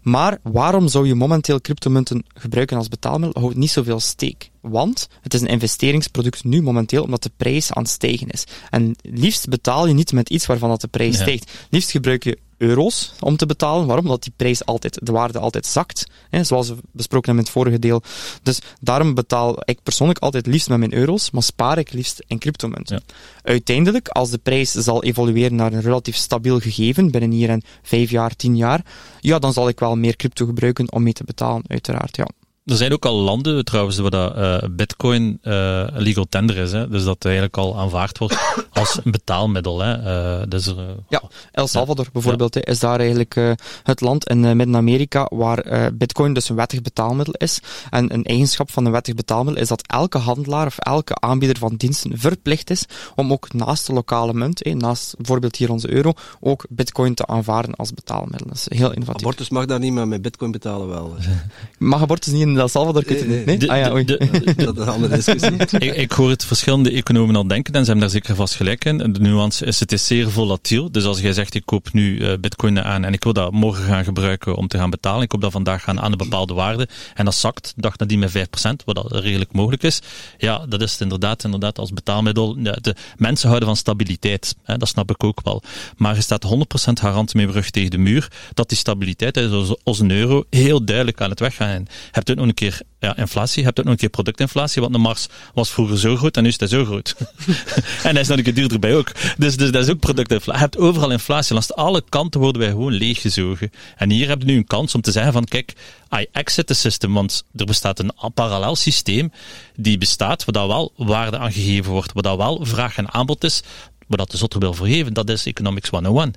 Maar 0.03 0.39
waarom 0.43 0.89
zou 0.89 1.07
je 1.07 1.15
momenteel 1.15 1.61
cryptomunten 1.61 2.25
gebruiken 2.35 2.77
als 2.77 2.89
betaalmiddel? 2.89 3.43
Houdt 3.43 3.57
niet 3.57 3.71
zoveel 3.71 4.01
steek. 4.01 4.51
Want 4.61 5.09
het 5.21 5.35
is 5.35 5.41
een 5.41 5.47
investeringsproduct 5.47 6.45
nu 6.45 6.63
momenteel, 6.63 7.03
omdat 7.03 7.23
de 7.23 7.31
prijs 7.37 7.73
aan 7.73 7.83
het 7.83 7.93
stijgen 7.93 8.29
is. 8.29 8.45
En 8.71 8.97
liefst 9.03 9.49
betaal 9.49 9.87
je 9.87 9.95
niet 9.95 10.13
met 10.13 10.31
iets 10.31 10.47
waarvan 10.47 10.69
dat 10.69 10.81
de 10.81 10.89
prijs 10.89 11.17
ja. 11.17 11.23
stijgt. 11.23 11.51
Liefst 11.71 11.91
gebruik 11.91 12.25
je 12.25 12.39
euro's 12.59 13.13
om 13.21 13.37
te 13.37 13.47
betalen. 13.47 13.87
Waarom? 13.87 14.05
Omdat 14.05 14.23
die 14.23 14.33
prijs 14.37 14.65
altijd, 14.65 14.99
de 15.03 15.13
waarde 15.13 15.39
altijd 15.39 15.67
zakt. 15.67 16.07
Hè, 16.31 16.45
zoals 16.45 16.69
we 16.69 16.77
besproken 16.93 17.27
hebben 17.27 17.45
in 17.45 17.51
het 17.51 17.63
vorige 17.63 17.79
deel. 17.79 18.03
Dus 18.43 18.61
daarom 18.81 19.15
betaal 19.15 19.57
ik 19.65 19.83
persoonlijk 19.83 20.19
altijd 20.19 20.47
liefst 20.47 20.69
met 20.69 20.79
mijn 20.79 20.95
euro's, 20.95 21.31
maar 21.31 21.43
spaar 21.43 21.79
ik 21.79 21.93
liefst 21.93 22.23
in 22.27 22.39
cryptomunten. 22.39 23.03
Ja. 23.07 23.15
Uiteindelijk, 23.43 24.09
als 24.09 24.31
de 24.31 24.39
prijs 24.39 24.73
zal 24.73 25.03
evolueren 25.03 25.57
naar 25.57 25.73
een 25.73 25.81
relatief 25.81 26.17
stabiel 26.17 26.59
gegeven, 26.61 27.11
binnen 27.11 27.31
hier 27.31 27.51
en 27.51 27.63
vijf 27.83 28.11
jaar, 28.11 28.37
tien 28.37 28.57
jaar, 28.57 28.85
ja, 29.21 29.39
dan 29.39 29.53
zal 29.53 29.69
ik 29.69 29.79
wel 29.79 29.97
meer 29.97 30.17
crypto 30.17 30.47
gebruiken 30.47 30.93
om 30.93 31.03
mee 31.03 31.13
te 31.13 31.25
betalen, 31.25 31.63
uiteraard, 31.67 32.17
ja. 32.17 32.29
Er 32.69 32.77
zijn 32.77 32.93
ook 32.93 33.05
al 33.05 33.15
landen 33.15 33.65
trouwens 33.65 33.99
waar 33.99 34.11
dat, 34.11 34.37
uh, 34.37 34.59
bitcoin 34.71 35.39
uh, 35.43 35.87
legal 35.95 36.27
tender 36.29 36.57
is. 36.57 36.73
Hè? 36.73 36.89
Dus 36.89 37.05
dat 37.05 37.25
eigenlijk 37.25 37.57
al 37.57 37.79
aanvaard 37.79 38.19
wordt 38.19 38.39
als 38.73 39.01
een 39.05 39.11
betaalmiddel. 39.11 39.81
Hè? 39.81 39.99
Uh, 40.41 40.47
dus 40.49 40.67
er, 40.67 40.77
ja, 41.09 41.23
El 41.53 41.67
Salvador 41.67 42.05
ja. 42.05 42.11
bijvoorbeeld 42.13 42.55
ja. 42.55 42.65
is 42.65 42.79
daar 42.79 42.99
eigenlijk 42.99 43.57
het 43.83 44.01
land 44.01 44.29
in 44.29 44.41
Midden-Amerika 44.41 45.27
waar 45.31 45.91
bitcoin 45.95 46.33
dus 46.33 46.49
een 46.49 46.57
wettig 46.57 46.83
betaalmiddel 46.83 47.35
is. 47.35 47.61
En 47.91 48.15
een 48.15 48.25
eigenschap 48.25 48.71
van 48.71 48.85
een 48.85 48.93
wettig 48.93 49.15
betaalmiddel 49.15 49.63
is 49.63 49.69
dat 49.69 49.87
elke 49.87 50.19
handelaar 50.19 50.67
of 50.67 50.79
elke 50.79 51.15
aanbieder 51.15 51.59
van 51.59 51.75
diensten 51.77 52.19
verplicht 52.19 52.71
is 52.71 52.85
om 53.15 53.33
ook 53.33 53.53
naast 53.53 53.87
de 53.87 53.93
lokale 53.93 54.35
munt, 54.35 54.63
eh, 54.63 54.75
naast 54.75 55.17
bijvoorbeeld 55.17 55.57
hier 55.57 55.71
onze 55.71 55.91
euro, 55.91 56.13
ook 56.41 56.67
bitcoin 56.69 57.15
te 57.15 57.27
aanvaarden 57.27 57.75
als 57.75 57.93
betaalmiddel. 57.93 58.47
Dat 58.47 58.57
is 58.57 58.79
heel 58.79 58.93
innovatief. 58.93 59.23
Abortus 59.23 59.49
mag 59.49 59.67
daar 59.67 59.79
niet, 59.79 59.93
maar 59.93 60.09
met 60.09 60.23
bitcoin 60.23 60.51
betalen 60.51 60.89
wel. 60.89 61.15
mag 61.79 62.03
abortus 62.03 62.33
niet 62.33 62.43
in 62.43 62.55
El 62.59 62.69
Salvador 62.69 63.05
kunt 63.05 63.27
nee, 63.27 63.45
nee, 63.45 63.57
nee? 63.57 63.71
ah 63.71 63.79
ja, 63.79 63.93
oei. 63.93 64.05
De, 64.05 64.17
de, 64.17 64.55
dat 64.65 64.77
is 64.77 64.83
een 64.83 64.89
andere 64.89 65.15
discussie. 65.15 65.57
ik, 65.87 65.97
ik, 65.97 66.13
hoor 66.13 66.31
het 66.31 66.45
verschillende 66.45 66.91
economen 66.91 67.37
al 67.37 67.47
denken 67.47 67.75
en 67.75 67.81
ze 67.81 67.91
hebben 67.91 68.01
daar 68.01 68.15
zeker 68.21 68.35
vast 68.35 68.55
gelijk 68.55 68.85
in. 68.85 68.99
De 68.99 69.21
nuance 69.21 69.65
is, 69.65 69.81
het 69.81 69.93
is 69.93 70.07
zeer 70.07 70.31
volatiel. 70.31 70.93
Dus 70.93 71.05
als 71.05 71.21
jij 71.21 71.33
zegt, 71.33 71.55
ik 71.55 71.63
koop 71.65 71.93
nu 71.93 72.19
uh, 72.19 72.33
bitcoin 72.41 72.81
aan 72.81 73.05
en 73.05 73.13
ik 73.13 73.25
wil 73.25 73.33
dat 73.33 73.53
morgen 73.53 73.85
gaan 73.85 74.05
gebruiken 74.05 74.57
om 74.57 74.69
te 74.69 74.79
gaan 74.79 74.91
betalen, 74.91 75.23
ik 75.23 75.29
koop 75.29 75.41
dat 75.41 75.53
vandaag 75.53 75.83
gaan 75.83 76.01
aan 76.01 76.13
een 76.13 76.19
bepaalde 76.19 76.55
waarde 76.55 76.89
en 77.15 77.25
dat 77.25 77.35
zakt 77.35 77.73
dag 77.77 77.99
nadien 77.99 78.19
met 78.19 78.31
5%, 78.39 78.41
wat 78.85 78.95
dat 78.95 79.13
redelijk 79.13 79.53
mogelijk 79.53 79.83
is. 79.83 80.01
Ja, 80.39 80.67
dat 80.69 80.83
is 80.83 80.93
het 80.93 81.01
inderdaad, 81.01 81.45
inderdaad 81.45 81.79
als 81.79 81.93
betaalmiddel. 81.93 82.57
Ja, 82.59 82.77
de 82.81 82.95
mensen 83.17 83.49
houden 83.49 83.69
van 83.69 83.77
stabiliteit, 83.77 84.57
hè, 84.63 84.77
dat 84.77 84.89
snap 84.89 85.11
ik 85.11 85.25
ook 85.25 85.41
wel. 85.45 85.63
Maar 85.97 86.15
je 86.15 86.21
staat 86.21 86.45
100% 86.45 86.93
garant 86.93 87.35
mee 87.35 87.47
brug 87.47 87.71
tegen 87.71 87.91
de 87.91 87.99
muur 87.99 88.31
dat 88.55 88.69
die 88.69 88.79
stabiliteit, 88.79 89.35
hè, 89.35 89.49
zoals, 89.49 89.75
als 89.83 89.99
een 89.99 90.11
euro, 90.11 90.45
heel 90.51 90.85
duidelijk 90.85 91.21
aan 91.21 91.31
het 91.31 91.41
weggaan. 91.41 91.69
En 91.69 91.87
hebt 92.11 92.31
u 92.31 92.35
nog 92.35 92.47
een 92.49 92.55
keer 92.55 92.81
ja, 93.01 93.17
inflatie. 93.17 93.59
Je 93.59 93.67
hebt 93.67 93.79
ook 93.79 93.85
nog 93.85 93.95
een 93.95 94.01
keer 94.01 94.09
productinflatie, 94.09 94.81
want 94.81 94.93
de 94.93 94.99
Mars 94.99 95.27
was 95.55 95.71
vroeger 95.71 95.99
zo 95.99 96.17
groot 96.17 96.37
en 96.37 96.43
nu 96.43 96.49
is 96.49 96.59
hij 96.59 96.69
zo 96.69 96.85
groot. 96.85 97.15
en 98.03 98.17
hij 98.17 98.21
is 98.21 98.27
keer 98.27 98.55
duurder 98.55 98.79
bij 98.79 98.95
ook. 98.95 99.13
Dus, 99.39 99.57
dus 99.57 99.71
dat 99.71 99.85
is 99.85 99.91
ook 99.91 99.99
productinflatie. 99.99 100.61
Je 100.61 100.69
hebt 100.69 100.79
overal 100.79 101.11
inflatie. 101.11 101.53
Langs 101.53 101.75
alle 101.75 102.03
kanten 102.09 102.41
worden 102.41 102.61
wij 102.61 102.71
gewoon 102.71 102.93
leeggezogen. 102.93 103.73
En 103.97 104.11
hier 104.11 104.29
heb 104.29 104.41
je 104.41 104.47
nu 104.47 104.57
een 104.57 104.67
kans 104.67 104.95
om 104.95 105.01
te 105.01 105.13
zeggen 105.13 105.33
van, 105.33 105.45
kijk, 105.45 105.73
I 106.21 106.27
exit 106.33 106.67
the 106.67 106.75
system, 106.75 107.15
want 107.15 107.45
er 107.57 107.67
bestaat 107.67 107.99
een 107.99 108.13
parallel 108.35 108.77
systeem 108.77 109.33
die 109.77 109.99
bestaat, 109.99 110.45
waar 110.45 110.69
wel 110.69 110.93
waarde 110.97 111.39
aan 111.39 111.53
gegeven 111.53 111.93
wordt, 111.93 112.13
waar 112.15 112.37
wel 112.37 112.59
vraag 112.65 112.97
en 112.97 113.13
aanbod 113.13 113.45
is, 113.45 113.63
wat 114.09 114.19
dat 114.19 114.31
de 114.31 114.37
Zotter 114.37 114.61
wil 114.61 114.75
vergeven, 114.75 115.15
dat 115.15 115.31
is 115.31 115.47
Economics 115.47 115.91
101. 115.91 116.35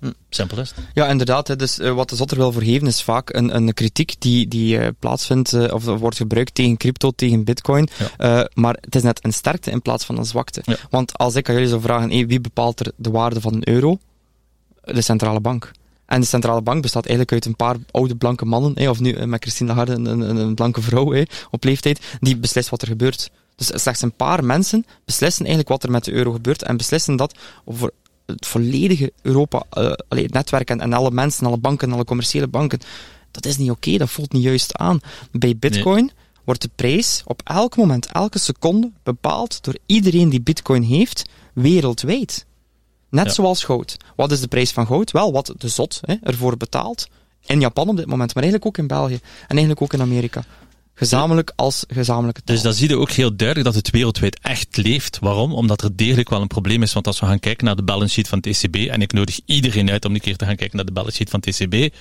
Hm, 0.00 0.10
simpel 0.30 0.58
is 0.58 0.72
het. 0.74 0.84
Ja, 0.94 1.06
inderdaad. 1.06 1.48
Hè, 1.48 1.56
dus, 1.56 1.78
uh, 1.78 1.92
wat 1.92 2.08
de 2.08 2.16
Zotter 2.16 2.36
wil 2.36 2.52
vergeven 2.52 2.86
is 2.86 3.02
vaak 3.02 3.34
een, 3.34 3.56
een 3.56 3.74
kritiek 3.74 4.14
die, 4.18 4.48
die 4.48 4.78
uh, 4.78 4.86
plaatsvindt 4.98 5.52
uh, 5.52 5.74
of 5.74 5.84
wordt 5.84 6.16
gebruikt 6.16 6.54
tegen 6.54 6.76
crypto, 6.76 7.10
tegen 7.10 7.44
bitcoin. 7.44 7.88
Ja. 8.18 8.48
maar 8.54 8.76
het 8.80 8.94
is 8.94 9.02
net 9.02 9.24
een 9.24 9.32
sterkte 9.32 9.70
in 9.70 9.82
plaats 9.82 10.04
van 10.04 10.18
een 10.18 10.24
zwakte. 10.24 10.62
Ja. 10.64 10.76
Want 10.90 11.18
als 11.18 11.34
ik 11.34 11.48
aan 11.48 11.54
jullie 11.54 11.70
zou 11.70 11.80
vragen, 11.80 12.10
hey, 12.10 12.26
wie 12.26 12.40
bepaalt 12.40 12.80
er 12.80 12.92
de 12.96 13.10
waarde 13.10 13.40
van 13.40 13.54
een 13.54 13.68
euro? 13.68 13.98
De 14.84 15.00
centrale 15.00 15.40
bank. 15.40 15.72
En 16.12 16.20
de 16.20 16.26
centrale 16.26 16.62
bank 16.62 16.82
bestaat 16.82 17.06
eigenlijk 17.06 17.32
uit 17.32 17.44
een 17.44 17.56
paar 17.56 17.76
oude 17.90 18.16
blanke 18.16 18.44
mannen, 18.44 18.72
hè, 18.74 18.90
of 18.90 19.00
nu 19.00 19.12
eh, 19.12 19.26
met 19.26 19.42
Christine 19.42 19.68
Lagarde 19.68 19.92
een, 19.92 20.06
een, 20.06 20.36
een 20.36 20.54
blanke 20.54 20.82
vrouw 20.82 21.12
hè, 21.12 21.22
op 21.50 21.64
leeftijd, 21.64 22.00
die 22.20 22.36
beslist 22.36 22.68
wat 22.68 22.82
er 22.82 22.88
gebeurt. 22.88 23.30
Dus 23.56 23.70
slechts 23.82 24.02
een 24.02 24.16
paar 24.16 24.44
mensen 24.44 24.86
beslissen 25.04 25.46
eigenlijk 25.46 25.68
wat 25.68 25.82
er 25.82 25.90
met 25.90 26.04
de 26.04 26.12
euro 26.12 26.32
gebeurt 26.32 26.62
en 26.62 26.76
beslissen 26.76 27.16
dat 27.16 27.38
voor 27.66 27.92
het 28.26 28.46
volledige 28.46 29.12
Europa, 29.22 29.62
uh, 29.78 29.92
allee, 30.08 30.24
het 30.24 30.32
netwerk 30.32 30.70
en, 30.70 30.80
en 30.80 30.92
alle 30.92 31.10
mensen, 31.10 31.46
alle 31.46 31.56
banken, 31.56 31.92
alle 31.92 32.04
commerciële 32.04 32.48
banken, 32.48 32.80
dat 33.30 33.46
is 33.46 33.56
niet 33.56 33.70
oké, 33.70 33.96
dat 33.96 34.10
voelt 34.10 34.32
niet 34.32 34.42
juist 34.42 34.76
aan. 34.76 35.00
Bij 35.30 35.56
bitcoin 35.56 36.10
wordt 36.44 36.62
de 36.62 36.70
prijs 36.74 37.22
op 37.24 37.40
elk 37.44 37.76
moment, 37.76 38.06
elke 38.06 38.38
seconde 38.38 38.90
bepaald 39.02 39.64
door 39.64 39.76
iedereen 39.86 40.28
die 40.28 40.40
bitcoin 40.40 40.82
heeft, 40.82 41.28
wereldwijd. 41.54 42.46
Net 43.08 43.34
zoals 43.34 43.64
goud. 43.64 43.96
Wat 44.16 44.32
is 44.32 44.40
de 44.40 44.48
prijs 44.48 44.70
van 44.70 44.86
goud? 44.86 45.10
Wel, 45.10 45.32
wat 45.32 45.54
de 45.58 45.68
zot 45.68 46.00
hè, 46.02 46.14
ervoor 46.22 46.56
betaalt. 46.56 47.08
In 47.46 47.60
Japan 47.60 47.88
op 47.88 47.96
dit 47.96 48.06
moment, 48.06 48.34
maar 48.34 48.42
eigenlijk 48.42 48.66
ook 48.66 48.82
in 48.82 48.86
België. 48.86 49.20
En 49.22 49.48
eigenlijk 49.48 49.82
ook 49.82 49.92
in 49.92 50.00
Amerika. 50.00 50.44
Gezamenlijk 50.94 51.52
als 51.56 51.84
gezamenlijke 51.88 52.42
taal. 52.42 52.54
Dus 52.54 52.64
dan 52.64 52.74
zie 52.74 52.88
je 52.88 52.96
ook 52.96 53.10
heel 53.10 53.36
duidelijk 53.36 53.68
dat 53.68 53.84
het 53.84 53.90
wereldwijd 53.90 54.38
echt 54.42 54.76
leeft. 54.76 55.18
Waarom? 55.20 55.54
Omdat 55.54 55.82
er 55.82 55.96
degelijk 55.96 56.28
wel 56.28 56.40
een 56.40 56.46
probleem 56.46 56.82
is. 56.82 56.92
Want 56.92 57.06
als 57.06 57.20
we 57.20 57.26
gaan 57.26 57.40
kijken 57.40 57.64
naar 57.64 57.76
de 57.76 57.82
balance 57.82 58.12
sheet 58.12 58.28
van 58.28 58.38
het 58.42 58.46
ECB, 58.46 58.90
en 58.90 59.02
ik 59.02 59.12
nodig 59.12 59.40
iedereen 59.44 59.90
uit 59.90 60.04
om 60.04 60.14
een 60.14 60.20
keer 60.20 60.36
te 60.36 60.44
gaan 60.44 60.56
kijken 60.56 60.76
naar 60.76 60.86
de 60.86 60.92
balance 60.92 61.16
sheet 61.16 61.30
van 61.30 61.42
het 61.44 61.60
ECB. 61.60 61.94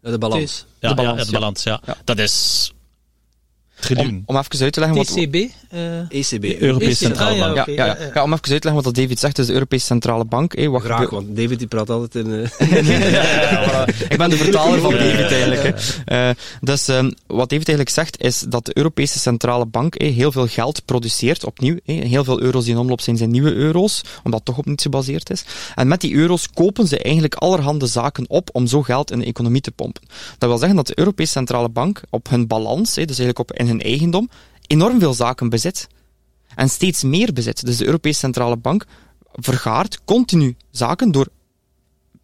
De 0.00 0.18
balans. 0.18 0.64
Ja, 0.80 0.88
de 0.88 0.94
balans, 0.94 1.18
ja, 1.18 1.24
de 1.24 1.32
balans, 1.32 1.62
ja. 1.62 1.80
Dat 2.04 2.18
is 2.18 2.72
om, 3.96 4.22
om 4.26 4.36
even 4.36 4.60
uit 4.60 4.72
te 4.72 4.80
leggen 4.80 4.98
wat... 4.98 5.06
TCB? 5.06 5.34
Uh, 5.74 6.10
ECB. 6.10 6.60
Europese 6.60 7.04
Centrale 7.04 7.38
Bank. 7.38 7.54
ja, 7.54 7.62
okay, 7.62 7.74
ja, 7.74 7.86
ja, 7.86 8.10
ja, 8.14 8.22
om 8.22 8.32
even 8.32 8.32
uit 8.32 8.40
te 8.42 8.50
leggen 8.50 8.74
wat 8.74 8.84
dat 8.84 8.94
David 8.94 9.18
zegt, 9.18 9.36
dus 9.36 9.46
de 9.46 9.52
Europese 9.52 9.86
Centrale 9.86 10.24
Bank. 10.24 10.54
Hey, 10.56 10.68
wat 10.68 10.82
Graag, 10.82 11.10
want 11.10 11.36
David 11.36 11.58
die 11.58 11.66
praat 11.66 11.90
altijd 11.90 12.24
in... 12.24 12.30
Uh... 12.66 13.86
Ik 14.08 14.18
ben 14.18 14.30
de 14.30 14.36
vertaler 14.36 14.80
van 14.80 14.90
David 14.90 15.32
eigenlijk. 15.32 16.02
Uh, 16.06 16.30
dus 16.60 16.88
um, 16.88 17.12
wat 17.26 17.48
David 17.48 17.68
eigenlijk 17.68 17.88
zegt, 17.88 18.22
is 18.22 18.44
dat 18.48 18.66
de 18.66 18.76
Europese 18.76 19.18
Centrale 19.18 19.66
Bank 19.66 19.98
hey, 19.98 20.08
heel 20.08 20.32
veel 20.32 20.46
geld 20.46 20.84
produceert, 20.84 21.44
opnieuw. 21.44 21.76
Hey, 21.84 21.94
heel 21.94 22.24
veel 22.24 22.40
euro's 22.40 22.64
die 22.64 22.72
in 22.72 22.80
omloop 22.80 23.00
zijn, 23.00 23.16
zijn 23.16 23.30
nieuwe 23.30 23.52
euro's, 23.52 24.02
omdat 24.22 24.38
het 24.38 24.44
toch 24.44 24.58
op 24.58 24.66
niets 24.66 24.82
gebaseerd 24.82 25.30
is. 25.30 25.44
En 25.74 25.88
met 25.88 26.00
die 26.00 26.14
euro's 26.14 26.50
kopen 26.50 26.86
ze 26.86 26.98
eigenlijk 26.98 27.34
allerhande 27.34 27.86
zaken 27.86 28.24
op 28.28 28.48
om 28.52 28.66
zo 28.66 28.82
geld 28.82 29.10
in 29.10 29.18
de 29.18 29.24
economie 29.24 29.60
te 29.60 29.70
pompen. 29.70 30.02
Dat 30.38 30.48
wil 30.48 30.58
zeggen 30.58 30.76
dat 30.76 30.86
de 30.86 30.98
Europese 30.98 31.32
Centrale 31.32 31.68
Bank 31.68 32.00
op 32.10 32.28
hun 32.28 32.46
balans, 32.46 32.94
hey, 32.94 33.04
dus 33.04 33.18
eigenlijk 33.18 33.50
op 33.50 33.56
in 33.66 33.72
hun 33.72 33.82
eigendom 33.82 34.28
enorm 34.66 35.00
veel 35.00 35.14
zaken 35.14 35.48
bezit. 35.48 35.86
En 36.54 36.68
steeds 36.68 37.02
meer 37.02 37.32
bezit. 37.32 37.66
Dus 37.66 37.76
de 37.76 37.86
Europese 37.86 38.18
Centrale 38.18 38.56
Bank 38.56 38.84
vergaart 39.32 40.00
continu 40.04 40.56
zaken 40.70 41.12
door 41.12 41.26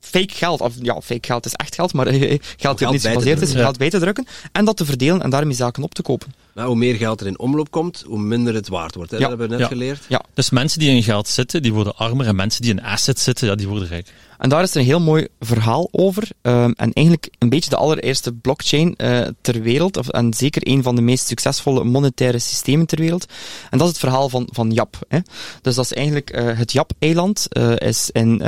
fake 0.00 0.34
geld, 0.34 0.61
of 0.61 0.75
ja, 0.82 1.00
fake 1.00 1.26
geld 1.26 1.46
is 1.46 1.52
echt 1.52 1.75
geld, 1.75 1.92
maar 1.92 2.06
geld 2.56 2.78
dat 2.78 2.90
niet 2.90 3.06
gebaseerd 3.06 3.40
is, 3.40 3.52
geld 3.52 3.78
bij 3.78 3.90
te 3.90 3.99
drukken, 3.99 4.26
en 4.52 4.64
dat 4.64 4.76
te 4.76 4.84
verdelen 4.84 5.22
en 5.22 5.30
daarmee 5.30 5.54
zaken 5.54 5.82
op 5.82 5.94
te 5.94 6.02
kopen. 6.02 6.34
Nou, 6.54 6.68
hoe 6.68 6.76
meer 6.76 6.94
geld 6.94 7.20
er 7.20 7.26
in 7.26 7.38
omloop 7.38 7.70
komt, 7.70 8.04
hoe 8.06 8.18
minder 8.18 8.54
het 8.54 8.68
waard 8.68 8.94
wordt. 8.94 9.11
Hè? 9.11 9.16
Ja. 9.16 9.28
Dat 9.28 9.38
hebben 9.38 9.49
we 9.49 9.54
net 9.54 9.62
ja. 9.62 9.75
geleerd. 9.76 10.04
Ja. 10.08 10.22
Dus 10.34 10.50
mensen 10.50 10.78
die 10.78 10.90
in 10.90 11.02
geld 11.02 11.28
zitten, 11.28 11.62
die 11.62 11.72
worden 11.72 11.96
armer, 11.96 12.26
en 12.26 12.37
mensen 12.37 12.62
die 12.62 12.70
in 12.70 12.82
assets 12.82 13.22
zitten, 13.22 13.49
ja, 13.49 13.54
die 13.54 13.68
worden 13.68 13.88
rijk. 13.88 14.12
En 14.42 14.49
daar 14.49 14.62
is 14.62 14.70
er 14.70 14.80
een 14.80 14.87
heel 14.87 15.00
mooi 15.00 15.28
verhaal 15.40 15.88
over. 15.90 16.28
Um, 16.42 16.72
en 16.76 16.92
eigenlijk 16.92 17.28
een 17.38 17.49
beetje 17.49 17.70
de 17.70 17.76
allereerste 17.76 18.32
blockchain 18.32 18.94
uh, 18.96 19.20
ter 19.40 19.62
wereld. 19.62 19.96
Of, 19.96 20.08
en 20.08 20.34
zeker 20.34 20.68
een 20.68 20.82
van 20.82 20.96
de 20.96 21.02
meest 21.02 21.26
succesvolle 21.26 21.84
monetaire 21.84 22.38
systemen 22.38 22.87
ter 22.87 22.99
wereld. 22.99 23.26
En 23.70 23.78
dat 23.78 23.87
is 23.87 23.92
het 23.92 23.99
verhaal 24.02 24.28
van, 24.28 24.49
van 24.52 24.70
Jap. 24.70 24.99
Hè. 25.08 25.18
Dus 25.61 25.75
dat 25.75 25.84
is 25.84 25.92
eigenlijk 25.92 26.37
uh, 26.37 26.58
het 26.58 26.72
Jap-eiland. 26.72 27.46
Uh, 27.50 27.76
is 27.76 28.11
in, 28.12 28.42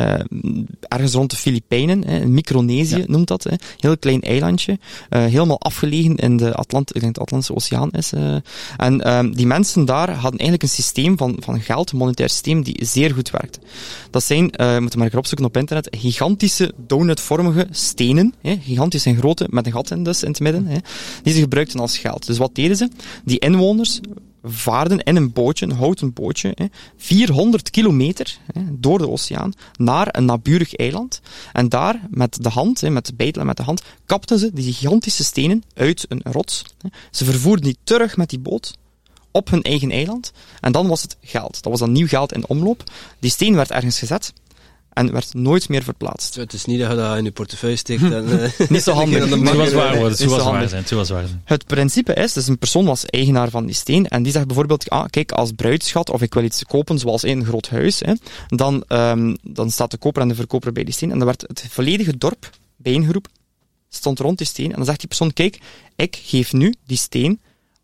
ergens 0.88 1.12
rond 1.12 1.30
de 1.30 1.36
Filipijnen. 1.36 2.06
Hè, 2.06 2.26
Micronesië 2.26 2.96
ja. 2.96 3.04
noemt 3.06 3.28
dat. 3.28 3.44
Hè. 3.44 3.54
Heel 3.78 3.98
klein 3.98 4.20
eilandje. 4.20 4.78
helemaal 5.08 5.60
afgelegen 5.60 6.16
in 6.16 6.36
de, 6.36 6.54
Atlant 6.54 6.92
in 6.92 7.12
de 7.12 7.20
Atlantische 7.20 7.54
Oceaan 7.54 7.90
is. 7.90 8.12
en 8.76 9.16
um, 9.16 9.34
die 9.34 9.46
mensen 9.46 9.84
daar 9.84 10.10
hadden 10.10 10.40
eigenlijk 10.40 10.62
een 10.62 10.68
systeem 10.68 11.16
van, 11.16 11.36
van 11.38 11.60
geld, 11.60 11.90
een 11.90 11.98
monetair 11.98 12.28
systeem, 12.28 12.62
die 12.62 12.84
zeer 12.84 13.14
goed 13.14 13.30
werkte. 13.30 13.58
Dat 14.10 14.22
zijn, 14.22 14.52
moeten 14.78 14.98
maar 14.98 15.16
opzoeken 15.16 15.46
op 15.46 15.56
internet, 15.56 15.83
gigantische 15.90 16.72
donutvormige 16.76 17.66
stenen, 17.70 18.34
hè, 18.40 18.58
gigantisch 18.60 19.06
en 19.06 19.16
grote, 19.16 19.46
met 19.50 19.66
een 19.66 19.72
gat 19.72 19.90
in 19.90 20.04
dus 20.04 20.22
in 20.22 20.30
het 20.30 20.40
midden, 20.40 20.66
hè, 20.66 20.78
die 21.22 21.32
ze 21.32 21.40
gebruikten 21.40 21.80
als 21.80 21.98
geld. 21.98 22.26
Dus 22.26 22.38
wat 22.38 22.54
deden 22.54 22.76
ze? 22.76 22.88
Die 23.24 23.38
inwoners 23.38 24.00
vaarden 24.42 24.98
in 24.98 25.16
een 25.16 25.32
bootje, 25.32 25.66
een 25.66 25.72
houten 25.72 26.12
bootje, 26.12 26.52
hè, 26.54 26.66
400 26.96 27.70
kilometer 27.70 28.38
hè, 28.52 28.60
door 28.70 28.98
de 28.98 29.10
oceaan 29.10 29.52
naar 29.76 30.08
een 30.10 30.24
naburig 30.24 30.74
eiland. 30.74 31.20
En 31.52 31.68
daar, 31.68 32.00
met 32.10 32.42
de 32.42 32.48
hand, 32.48 32.80
hè, 32.80 32.90
met 32.90 33.12
de 33.16 33.44
met 33.44 33.56
de 33.56 33.62
hand, 33.62 33.82
kapten 34.06 34.38
ze 34.38 34.50
die 34.52 34.72
gigantische 34.72 35.24
stenen 35.24 35.62
uit 35.74 36.04
een 36.08 36.20
rots. 36.24 36.64
Ze 37.10 37.24
vervoerden 37.24 37.64
die 37.64 37.76
terug 37.84 38.16
met 38.16 38.30
die 38.30 38.38
boot 38.38 38.76
op 39.30 39.50
hun 39.50 39.62
eigen 39.62 39.90
eiland. 39.90 40.32
En 40.60 40.72
dan 40.72 40.86
was 40.86 41.02
het 41.02 41.16
geld. 41.20 41.62
Dat 41.62 41.72
was 41.72 41.80
dan 41.80 41.92
nieuw 41.92 42.06
geld 42.06 42.32
in 42.32 42.48
omloop. 42.48 42.82
Die 43.18 43.30
steen 43.30 43.54
werd 43.54 43.70
ergens 43.70 43.98
gezet 43.98 44.32
en 44.94 45.12
werd 45.12 45.34
nooit 45.34 45.68
meer 45.68 45.82
verplaatst. 45.82 46.34
Het 46.34 46.52
is 46.52 46.64
niet 46.64 46.80
dat 46.80 46.90
je 46.90 46.96
dat 46.96 47.16
in 47.16 47.24
je 47.24 47.32
portefeuille 47.32 47.76
steekt 47.76 48.02
en... 48.02 48.28
Uh, 48.28 48.68
niet 48.68 48.82
zo 48.82 48.92
handig. 49.00 49.30
Het 49.30 49.56
was 49.56 49.72
waar 49.72 49.96
worden, 49.96 50.18
het 50.18 50.24
was 50.24 50.42
waar 50.42 50.68
zijn, 50.68 50.82
het 50.82 50.90
was 50.90 51.08
waar 51.08 51.26
zijn. 51.26 51.42
Het 51.44 51.66
principe 51.66 52.14
is, 52.14 52.32
dus 52.32 52.46
een 52.46 52.58
persoon 52.58 52.84
was 52.84 53.04
eigenaar 53.04 53.50
van 53.50 53.66
die 53.66 53.74
steen 53.74 54.08
en 54.08 54.22
die 54.22 54.32
zegt 54.32 54.46
bijvoorbeeld, 54.46 54.90
ah, 54.90 55.04
kijk, 55.10 55.32
als 55.32 55.52
bruidschat 55.52 56.10
of 56.10 56.22
ik 56.22 56.34
wil 56.34 56.42
iets 56.42 56.64
kopen 56.64 56.98
zoals 56.98 57.22
een 57.22 57.44
groot 57.44 57.68
huis, 57.68 58.00
hè, 58.00 58.12
dan, 58.48 58.84
um, 58.88 59.36
dan 59.42 59.70
staat 59.70 59.90
de 59.90 59.96
koper 59.96 60.22
en 60.22 60.28
de 60.28 60.34
verkoper 60.34 60.72
bij 60.72 60.84
die 60.84 60.94
steen 60.94 61.10
en 61.10 61.16
dan 61.18 61.26
werd 61.26 61.44
het 61.46 61.66
volledige 61.70 62.16
dorp 62.16 62.50
bijeengeroepen, 62.76 63.30
stond 63.88 64.18
rond 64.18 64.38
die 64.38 64.46
steen 64.46 64.70
en 64.70 64.76
dan 64.76 64.84
zegt 64.84 64.98
die 64.98 65.08
persoon, 65.08 65.32
kijk, 65.32 65.58
ik 65.96 66.18
geef 66.22 66.52
nu 66.52 66.74
die 66.86 66.96
steen 66.96 67.40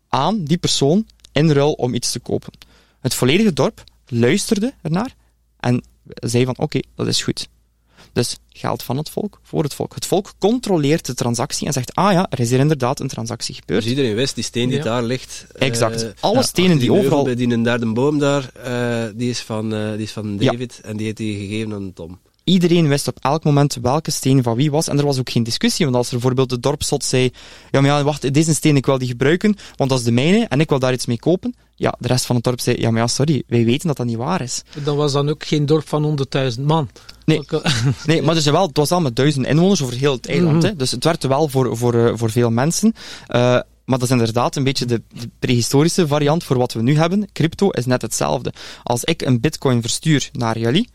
aan 0.09 0.43
die 0.43 0.57
persoon 0.57 1.07
in 1.31 1.51
ruil 1.51 1.71
om 1.71 1.93
iets 1.93 2.11
te 2.11 2.19
kopen. 2.19 2.53
Het 2.99 3.13
volledige 3.13 3.53
dorp 3.53 3.83
luisterde 4.07 4.73
ernaar 4.81 5.15
en 5.59 5.83
zei 6.13 6.45
van 6.45 6.53
oké, 6.53 6.63
okay, 6.63 6.83
dat 6.95 7.07
is 7.07 7.23
goed. 7.23 7.47
Dus 8.13 8.37
geld 8.49 8.83
van 8.83 8.97
het 8.97 9.09
volk, 9.09 9.39
voor 9.43 9.63
het 9.63 9.73
volk. 9.73 9.95
Het 9.95 10.05
volk 10.05 10.33
controleert 10.37 11.05
de 11.05 11.13
transactie 11.13 11.67
en 11.67 11.73
zegt, 11.73 11.95
ah 11.95 12.11
ja, 12.11 12.27
er 12.29 12.39
is 12.39 12.49
hier 12.49 12.59
inderdaad 12.59 12.99
een 12.99 13.07
transactie 13.07 13.55
gebeurd. 13.55 13.81
Dus 13.81 13.89
iedereen 13.89 14.15
wist, 14.15 14.35
die 14.35 14.43
steen 14.43 14.69
die 14.69 14.77
ja. 14.77 14.83
daar 14.83 15.03
ligt... 15.03 15.45
Exact. 15.53 16.03
Uh, 16.03 16.09
Alle 16.19 16.35
ja, 16.35 16.41
stenen 16.41 16.77
die, 16.77 16.89
die 16.89 16.99
overal... 16.99 17.23
Bij 17.23 17.35
die 17.35 17.51
een 17.51 17.63
derde 17.63 17.85
boom 17.85 18.19
daar, 18.19 18.51
uh, 18.65 19.03
die, 19.15 19.29
is 19.29 19.39
van, 19.39 19.73
uh, 19.73 19.91
die 19.91 20.01
is 20.01 20.11
van 20.11 20.37
David 20.37 20.79
ja. 20.81 20.89
en 20.89 20.97
die 20.97 21.05
heeft 21.05 21.17
hij 21.17 21.27
gegeven 21.27 21.73
aan 21.73 21.93
Tom. 21.93 22.19
Iedereen 22.43 22.87
wist 22.87 23.07
op 23.07 23.17
elk 23.21 23.43
moment 23.43 23.77
welke 23.81 24.11
steen 24.11 24.43
van 24.43 24.55
wie 24.55 24.71
was. 24.71 24.87
En 24.87 24.97
er 24.97 25.05
was 25.05 25.19
ook 25.19 25.29
geen 25.29 25.43
discussie. 25.43 25.85
Want 25.85 25.97
als 25.97 26.07
er 26.07 26.13
bijvoorbeeld 26.13 26.49
de 26.49 26.59
dorpszot 26.59 27.03
zei: 27.03 27.31
Ja, 27.71 27.81
maar 27.81 27.89
ja, 27.89 28.03
wacht, 28.03 28.33
deze 28.33 28.53
steen 28.53 28.75
ik 28.75 28.85
wil 28.85 28.97
die 28.97 29.07
gebruiken, 29.07 29.55
want 29.75 29.89
dat 29.89 29.99
is 29.99 30.05
de 30.05 30.11
mijne 30.11 30.45
en 30.49 30.59
ik 30.59 30.69
wil 30.69 30.79
daar 30.79 30.93
iets 30.93 31.05
mee 31.05 31.19
kopen. 31.19 31.55
Ja, 31.75 31.95
de 31.99 32.07
rest 32.07 32.25
van 32.25 32.35
het 32.35 32.43
dorp 32.43 32.59
zei: 32.59 32.79
Ja, 32.79 32.91
maar 32.91 33.01
ja, 33.01 33.07
sorry, 33.07 33.43
wij 33.47 33.65
weten 33.65 33.87
dat 33.87 33.97
dat 33.97 34.05
niet 34.05 34.17
waar 34.17 34.41
is. 34.41 34.61
Dat 34.83 34.95
was 34.95 35.11
dan 35.11 35.29
ook 35.29 35.43
geen 35.45 35.65
dorp 35.65 35.87
van 35.87 36.19
100.000 36.57 36.61
man. 36.61 36.89
Nee, 37.25 37.41
nee 38.05 38.21
maar 38.21 38.35
dus 38.35 38.45
wel, 38.45 38.67
het 38.67 38.77
was 38.77 38.91
al 38.91 39.01
met 39.01 39.15
duizend 39.15 39.45
inwoners 39.45 39.81
over 39.81 39.95
heel 39.95 40.13
het 40.13 40.27
eiland. 40.27 40.55
Mm 40.55 40.59
-hmm. 40.59 40.69
hè. 40.69 40.75
Dus 40.75 40.91
het 40.91 41.03
werd 41.03 41.23
wel 41.23 41.47
voor, 41.47 41.77
voor, 41.77 41.95
uh, 41.95 42.11
voor 42.15 42.31
veel 42.31 42.49
mensen. 42.49 42.93
Uh, 43.27 43.59
maar 43.85 43.99
dat 43.99 44.01
is 44.01 44.09
inderdaad 44.09 44.55
een 44.55 44.63
beetje 44.63 44.85
de, 44.85 45.01
prehistorische 45.39 46.07
variant 46.07 46.43
voor 46.43 46.57
wat 46.57 46.73
we 46.73 46.81
nu 46.81 46.97
hebben. 46.97 47.29
Crypto 47.33 47.69
is 47.69 47.85
net 47.85 48.01
hetzelfde. 48.01 48.53
Als 48.83 49.03
ik 49.03 49.21
een 49.21 49.39
bitcoin 49.39 49.81
verstuur 49.81 50.29
naar 50.33 50.59
jullie, 50.59 50.89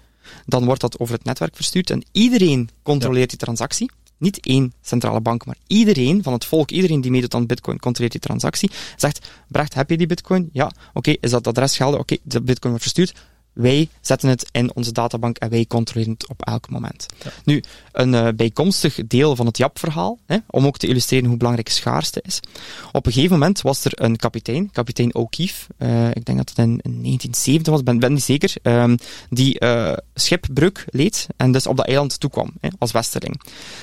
dan 0.47 0.65
wordt 0.65 0.81
dat 0.81 0.99
over 0.99 1.15
het 1.15 1.25
netwerk 1.25 1.57
verstuurd 1.57 1.91
en 1.91 2.05
iedereen 2.13 2.69
controleert 2.83 3.31
die 3.31 3.39
transactie. 3.39 3.91
Niet 4.19 4.41
één 4.41 4.73
centrale 4.83 5.21
bank, 5.21 5.47
maar 5.47 5.57
iedereen 5.67 6.23
van 6.23 6.33
het 6.33 6.45
volk, 6.45 6.71
iedereen 6.71 7.01
die 7.01 7.11
meedoet 7.11 7.35
aan 7.35 7.47
bitcoin, 7.47 7.79
controleert 7.79 8.13
die 8.13 8.21
transactie. 8.21 8.71
Zegt, 8.97 9.29
Brecht, 9.49 9.75
heb 9.75 9.91
je 9.91 9.97
die 9.97 10.07
bitcoin? 10.07 10.49
Ja. 10.53 10.73
Oké, 10.93 11.15
is 11.21 11.31
dat 11.31 11.47
adres 11.47 11.77
geldig? 11.77 12.01
Oké, 12.01 12.17
de 12.23 12.43
bitcoin 12.43 12.73
wordt 12.73 12.83
verstuurd. 12.83 13.15
Wij 13.57 13.89
zetten 14.01 14.29
het 14.29 14.49
in 14.51 14.75
onze 14.75 14.93
databank 14.93 15.37
en 15.37 15.51
wij 15.51 15.67
controleren 15.67 16.13
het 16.13 16.29
op 16.29 16.43
elk 16.43 16.71
moment. 16.71 17.07
Ja. 17.25 17.31
Nu, 17.45 17.63
een 17.93 18.13
uh, 18.13 18.29
bijkomstig 18.37 19.07
deel 19.07 19.37
van 19.37 19.47
het 19.47 19.59
JAP-verhaal, 19.59 20.19
om 20.47 20.67
ook 20.67 20.77
te 20.77 20.87
illustreren 20.87 21.29
hoe 21.29 21.37
belangrijk 21.37 21.69
schaarste 21.69 22.23
is. 22.25 22.41
Op 22.93 23.07
een 23.07 23.13
gegeven 23.13 23.39
moment 23.39 23.61
was 23.61 23.85
er 23.85 23.93
een 23.95 24.17
kapitein, 24.17 24.71
kapitein 24.71 25.15
O'Keefe, 25.15 25.67
uh, 25.79 26.09
ik 26.09 26.25
denk 26.25 26.39
dat 26.39 26.49
het 26.49 26.59
in, 26.59 26.81
in 26.83 27.03
1970 27.03 27.73
was, 27.73 27.83
ben, 27.83 27.99
ben 27.99 28.13
niet 28.13 28.23
zeker, 28.23 28.55
um, 28.63 28.97
die 29.31 29.65
uh, 29.65 29.93
schipbreuk 30.15 30.85
leed 30.91 31.27
en 31.37 31.53
dus 31.53 31.67
op 31.67 31.77
dat 31.77 31.87
eiland 31.87 32.21
toekwam, 32.21 32.51
hè, 32.61 32.69
als 32.79 32.93
westerling. 32.93 33.43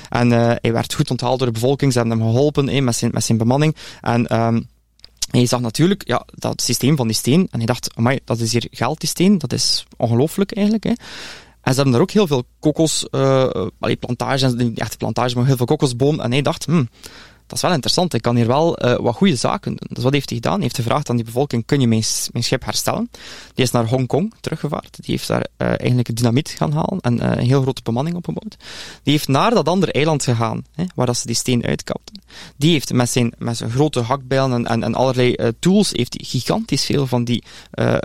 En 0.09 0.31
hij 0.31 0.73
werd 0.73 0.93
goed 0.93 1.11
onthaald 1.11 1.37
door 1.37 1.47
de 1.47 1.53
bevolking, 1.53 1.91
ze 1.91 1.99
hebben 1.99 2.17
hem 2.17 2.27
geholpen 2.27 2.67
hè, 2.67 2.81
met, 2.81 2.95
zijn, 2.95 3.11
met 3.13 3.23
zijn 3.23 3.37
bemanning. 3.37 3.75
En 4.01 4.39
um, 4.39 4.67
en 5.33 5.39
je 5.39 5.45
zag 5.45 5.59
natuurlijk 5.59 6.07
ja, 6.07 6.25
dat 6.35 6.61
systeem 6.61 6.95
van 6.95 7.07
die 7.07 7.15
steen. 7.15 7.47
En 7.51 7.57
hij 7.57 7.65
dacht, 7.65 7.89
amai, 7.95 8.19
dat 8.25 8.39
is 8.39 8.51
hier 8.51 8.67
geld, 8.71 8.99
die 8.99 9.09
steen. 9.09 9.37
Dat 9.37 9.53
is 9.53 9.85
ongelooflijk 9.97 10.55
eigenlijk. 10.55 10.83
Hè. 10.83 10.89
En 11.61 11.71
ze 11.71 11.73
hebben 11.73 11.91
daar 11.91 12.01
ook 12.01 12.11
heel 12.11 12.27
veel 12.27 12.43
kokos, 12.59 13.07
uh, 13.11 13.49
allee, 13.79 13.95
plantages, 13.95 14.53
echt 14.75 14.97
plantages, 14.97 15.33
maar 15.33 15.45
heel 15.45 15.57
veel 15.57 15.65
kokosboom. 15.65 16.19
En 16.19 16.31
hij 16.31 16.41
dacht, 16.41 16.65
hmm, 16.65 16.89
dat 17.47 17.57
is 17.57 17.62
wel 17.62 17.71
interessant, 17.71 18.13
ik 18.13 18.21
kan 18.21 18.35
hier 18.35 18.47
wel 18.47 18.85
uh, 18.85 18.95
wat 18.95 19.15
goede 19.15 19.35
zaken 19.35 19.75
doen. 19.75 19.89
Dus 19.89 20.03
wat 20.03 20.13
heeft 20.13 20.29
hij 20.29 20.38
gedaan? 20.38 20.53
Hij 20.53 20.63
heeft 20.63 20.75
gevraagd 20.75 21.09
aan 21.09 21.15
die 21.15 21.25
bevolking, 21.25 21.65
kun 21.65 21.79
je 21.79 21.88
mijn, 21.88 22.03
mijn 22.31 22.43
schip 22.43 22.65
herstellen? 22.65 23.09
Die 23.53 23.65
is 23.65 23.71
naar 23.71 23.85
Hongkong 23.85 24.33
teruggevaard. 24.39 24.95
Die 24.95 25.15
heeft 25.15 25.27
daar 25.27 25.45
uh, 25.57 25.67
eigenlijk 25.67 26.15
dynamiet 26.15 26.50
gaan 26.50 26.71
halen 26.71 27.00
en 27.00 27.15
uh, 27.15 27.29
een 27.29 27.45
heel 27.45 27.62
grote 27.62 27.81
bemanning 27.83 28.15
opgebouwd. 28.15 28.57
Die 29.03 29.13
heeft 29.13 29.27
naar 29.27 29.53
dat 29.53 29.67
andere 29.67 29.91
eiland 29.91 30.23
gegaan, 30.23 30.65
hè, 30.75 30.83
waar 30.95 31.05
dat 31.05 31.17
ze 31.17 31.27
die 31.27 31.35
steen 31.35 31.65
uitkapten. 31.65 32.21
Die 32.57 32.71
heeft 32.71 32.93
met 32.93 33.09
zijn, 33.09 33.33
met 33.38 33.57
zijn 33.57 33.71
grote 33.71 34.00
hakbijlen 34.00 34.67
en, 34.67 34.83
en, 34.83 34.95
allerlei 34.95 35.35
tools, 35.59 35.91
heeft 35.91 36.15
gigantisch 36.21 36.85
veel 36.85 37.07
van 37.07 37.23
die 37.23 37.43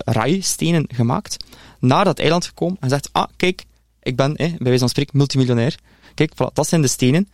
rijstenen 0.04 0.85
gemaakt. 0.95 1.37
Naar 1.80 2.04
dat 2.04 2.18
eiland 2.18 2.45
gekomen 2.45 2.76
en 2.80 2.88
zegt, 2.88 3.09
ah, 3.12 3.28
kijk, 3.37 3.64
ik 4.02 4.16
ben, 4.16 4.30
hè, 4.30 4.47
bij 4.49 4.57
wijze 4.59 4.78
van 4.78 4.88
spreken, 4.88 5.16
multimiljonair. 5.16 5.78
Kijk, 6.18 6.32
dat 6.52 6.68
zijn 6.68 6.82
de 6.82 6.88
stenen. 6.88 7.28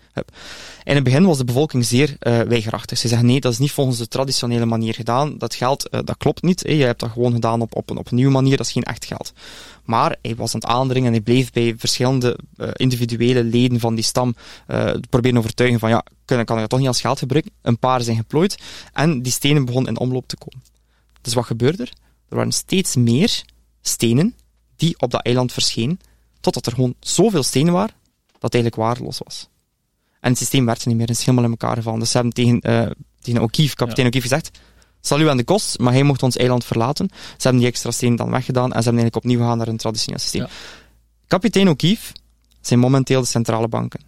In 0.84 0.94
het 0.94 1.04
begin 1.04 1.26
was 1.26 1.38
de 1.38 1.44
bevolking 1.44 1.84
zeer 1.84 2.08
uh, 2.08 2.40
weigerachtig. 2.40 2.98
Ze 2.98 3.08
zeggen 3.08 3.26
nee, 3.26 3.40
dat 3.40 3.52
is 3.52 3.58
niet 3.58 3.72
volgens 3.72 3.98
de 3.98 4.08
traditionele 4.08 4.64
manier 4.64 4.94
gedaan. 4.94 5.38
Dat 5.38 5.54
geld, 5.54 5.88
uh, 5.90 6.00
dat 6.04 6.16
klopt 6.16 6.42
niet. 6.42 6.60
Je 6.66 6.84
hebt 6.84 7.00
dat 7.00 7.10
gewoon 7.10 7.32
gedaan 7.32 7.60
op, 7.60 7.76
op, 7.76 7.90
een, 7.90 7.96
op 7.96 8.10
een 8.10 8.16
nieuwe 8.16 8.32
manier, 8.32 8.56
dat 8.56 8.66
is 8.66 8.72
geen 8.72 8.82
echt 8.82 9.04
geld. 9.04 9.32
Maar 9.84 10.16
hij 10.22 10.34
was 10.34 10.54
aan 10.54 10.60
het 10.60 10.68
aandringen 10.68 11.06
en 11.06 11.12
hij 11.12 11.22
bleef 11.22 11.52
bij 11.52 11.74
verschillende 11.78 12.38
uh, 12.56 12.68
individuele 12.72 13.44
leden 13.44 13.80
van 13.80 13.94
die 13.94 14.04
stam 14.04 14.34
proberen 15.10 15.38
overtuigen 15.38 15.78
van 15.78 15.88
ja, 15.88 16.04
kan, 16.24 16.44
kan 16.44 16.54
ik 16.54 16.60
dat 16.60 16.70
toch 16.70 16.78
niet 16.78 16.88
als 16.88 17.00
geld 17.00 17.18
gebruiken? 17.18 17.52
Een 17.62 17.78
paar 17.78 18.02
zijn 18.02 18.16
geplooid 18.16 18.62
en 18.92 19.22
die 19.22 19.32
stenen 19.32 19.64
begonnen 19.64 19.92
in 19.92 20.00
omloop 20.00 20.28
te 20.28 20.36
komen. 20.36 20.66
Dus 21.20 21.34
wat 21.34 21.44
gebeurde 21.44 21.82
er? 21.82 21.92
Er 22.28 22.36
waren 22.36 22.52
steeds 22.52 22.96
meer 22.96 23.42
stenen 23.82 24.34
die 24.76 24.94
op 24.98 25.10
dat 25.10 25.22
eiland 25.22 25.52
verschenen, 25.52 26.00
totdat 26.40 26.66
er 26.66 26.72
gewoon 26.72 26.94
zoveel 27.00 27.42
stenen 27.42 27.72
waren 27.72 28.02
dat 28.44 28.54
eigenlijk 28.54 28.82
waardeloos 28.82 29.18
was. 29.24 29.48
En 30.20 30.30
het 30.30 30.38
systeem 30.38 30.66
werkte 30.66 30.88
niet 30.88 30.96
meer, 30.96 31.06
het 31.06 31.16
is 31.18 31.24
helemaal 31.24 31.44
in 31.44 31.50
elkaar 31.50 31.76
gevallen. 31.76 32.00
Dus 32.00 32.10
ze 32.10 32.16
hebben 32.16 32.34
tegen, 32.34 32.58
uh, 32.62 32.90
tegen 33.20 33.42
O'Keefe, 33.42 33.74
kapitein 33.74 34.06
ja. 34.06 34.12
O'Keefe 34.12 34.28
gezegd, 34.28 34.58
zal 35.00 35.20
u 35.20 35.28
aan 35.28 35.36
de 35.36 35.44
kost, 35.44 35.78
maar 35.78 35.92
hij 35.92 36.02
mocht 36.02 36.22
ons 36.22 36.36
eiland 36.36 36.64
verlaten. 36.64 37.08
Ze 37.12 37.42
hebben 37.42 37.60
die 37.60 37.70
extra 37.70 37.90
steen 37.90 38.16
dan 38.16 38.30
weggedaan 38.30 38.72
en 38.72 38.82
ze 38.82 38.88
hebben 38.88 39.02
eigenlijk 39.02 39.16
opnieuw 39.16 39.38
gegaan 39.38 39.58
naar 39.58 39.68
een 39.68 39.76
traditioneel 39.76 40.18
systeem. 40.18 40.42
Ja. 40.42 40.48
Kapitein 41.26 41.68
O'Keefe 41.68 42.12
zijn 42.60 42.80
momenteel 42.80 43.20
de 43.20 43.26
centrale 43.26 43.68
banken. 43.68 44.00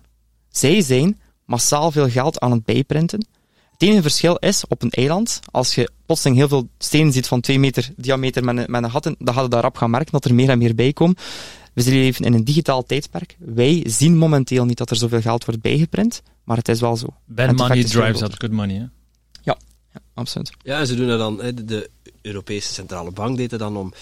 Zij 0.49 0.81
zijn 0.81 1.21
massaal 1.45 1.91
veel 1.91 2.09
geld 2.09 2.41
aan 2.41 2.51
het 2.51 2.65
bijprinten. 2.65 3.27
Het 3.73 3.83
enige 3.83 4.03
verschil 4.03 4.37
is, 4.37 4.65
op 4.69 4.83
een 4.83 4.91
eiland, 4.91 5.41
als 5.51 5.75
je 5.75 5.91
plotseling 6.07 6.39
heel 6.39 6.49
veel 6.49 6.69
stenen 6.79 7.13
ziet 7.13 7.27
van 7.27 7.41
2 7.41 7.59
meter 7.59 7.91
diameter 7.97 8.45
met 8.45 8.57
een, 8.57 8.71
met 8.71 8.83
een 8.83 8.91
gat 8.91 9.15
dan 9.19 9.35
gaat 9.35 9.43
je 9.43 9.49
daarop 9.49 9.77
gaan 9.77 9.91
merken 9.91 10.13
dat 10.13 10.25
er 10.25 10.35
meer 10.35 10.49
en 10.49 10.59
meer 10.59 10.75
bij 10.75 10.93
komen. 10.93 11.17
We 11.85 11.91
leven 11.91 12.25
in 12.25 12.33
een 12.33 12.45
digitaal 12.45 12.83
tijdperk. 12.83 13.37
Wij 13.39 13.83
zien 13.87 14.17
momenteel 14.17 14.65
niet 14.65 14.79
dat 14.79 14.91
er 14.91 14.97
zoveel 14.97 15.21
geld 15.21 15.45
wordt 15.45 15.61
bijgeprint, 15.61 16.23
maar 16.45 16.57
het 16.57 16.69
is 16.69 16.81
wel 16.81 16.97
zo. 16.97 17.07
Bad 17.25 17.57
money 17.57 17.85
drives 17.85 18.21
up 18.21 18.35
good 18.39 18.51
money, 18.51 18.75
hè? 18.75 18.85
Ja, 19.43 19.59
ja, 19.93 20.01
absoluut. 20.15 20.51
Ja, 20.63 20.85
ze 20.85 20.95
doen 20.95 21.09
dat 21.09 21.19
dan, 21.19 21.37
de 21.65 21.91
Europese 22.23 22.73
Centrale 22.73 23.11
Bank 23.11 23.37
deed 23.37 23.51
het 23.51 23.61
dan 23.61 23.77
om 23.77 23.93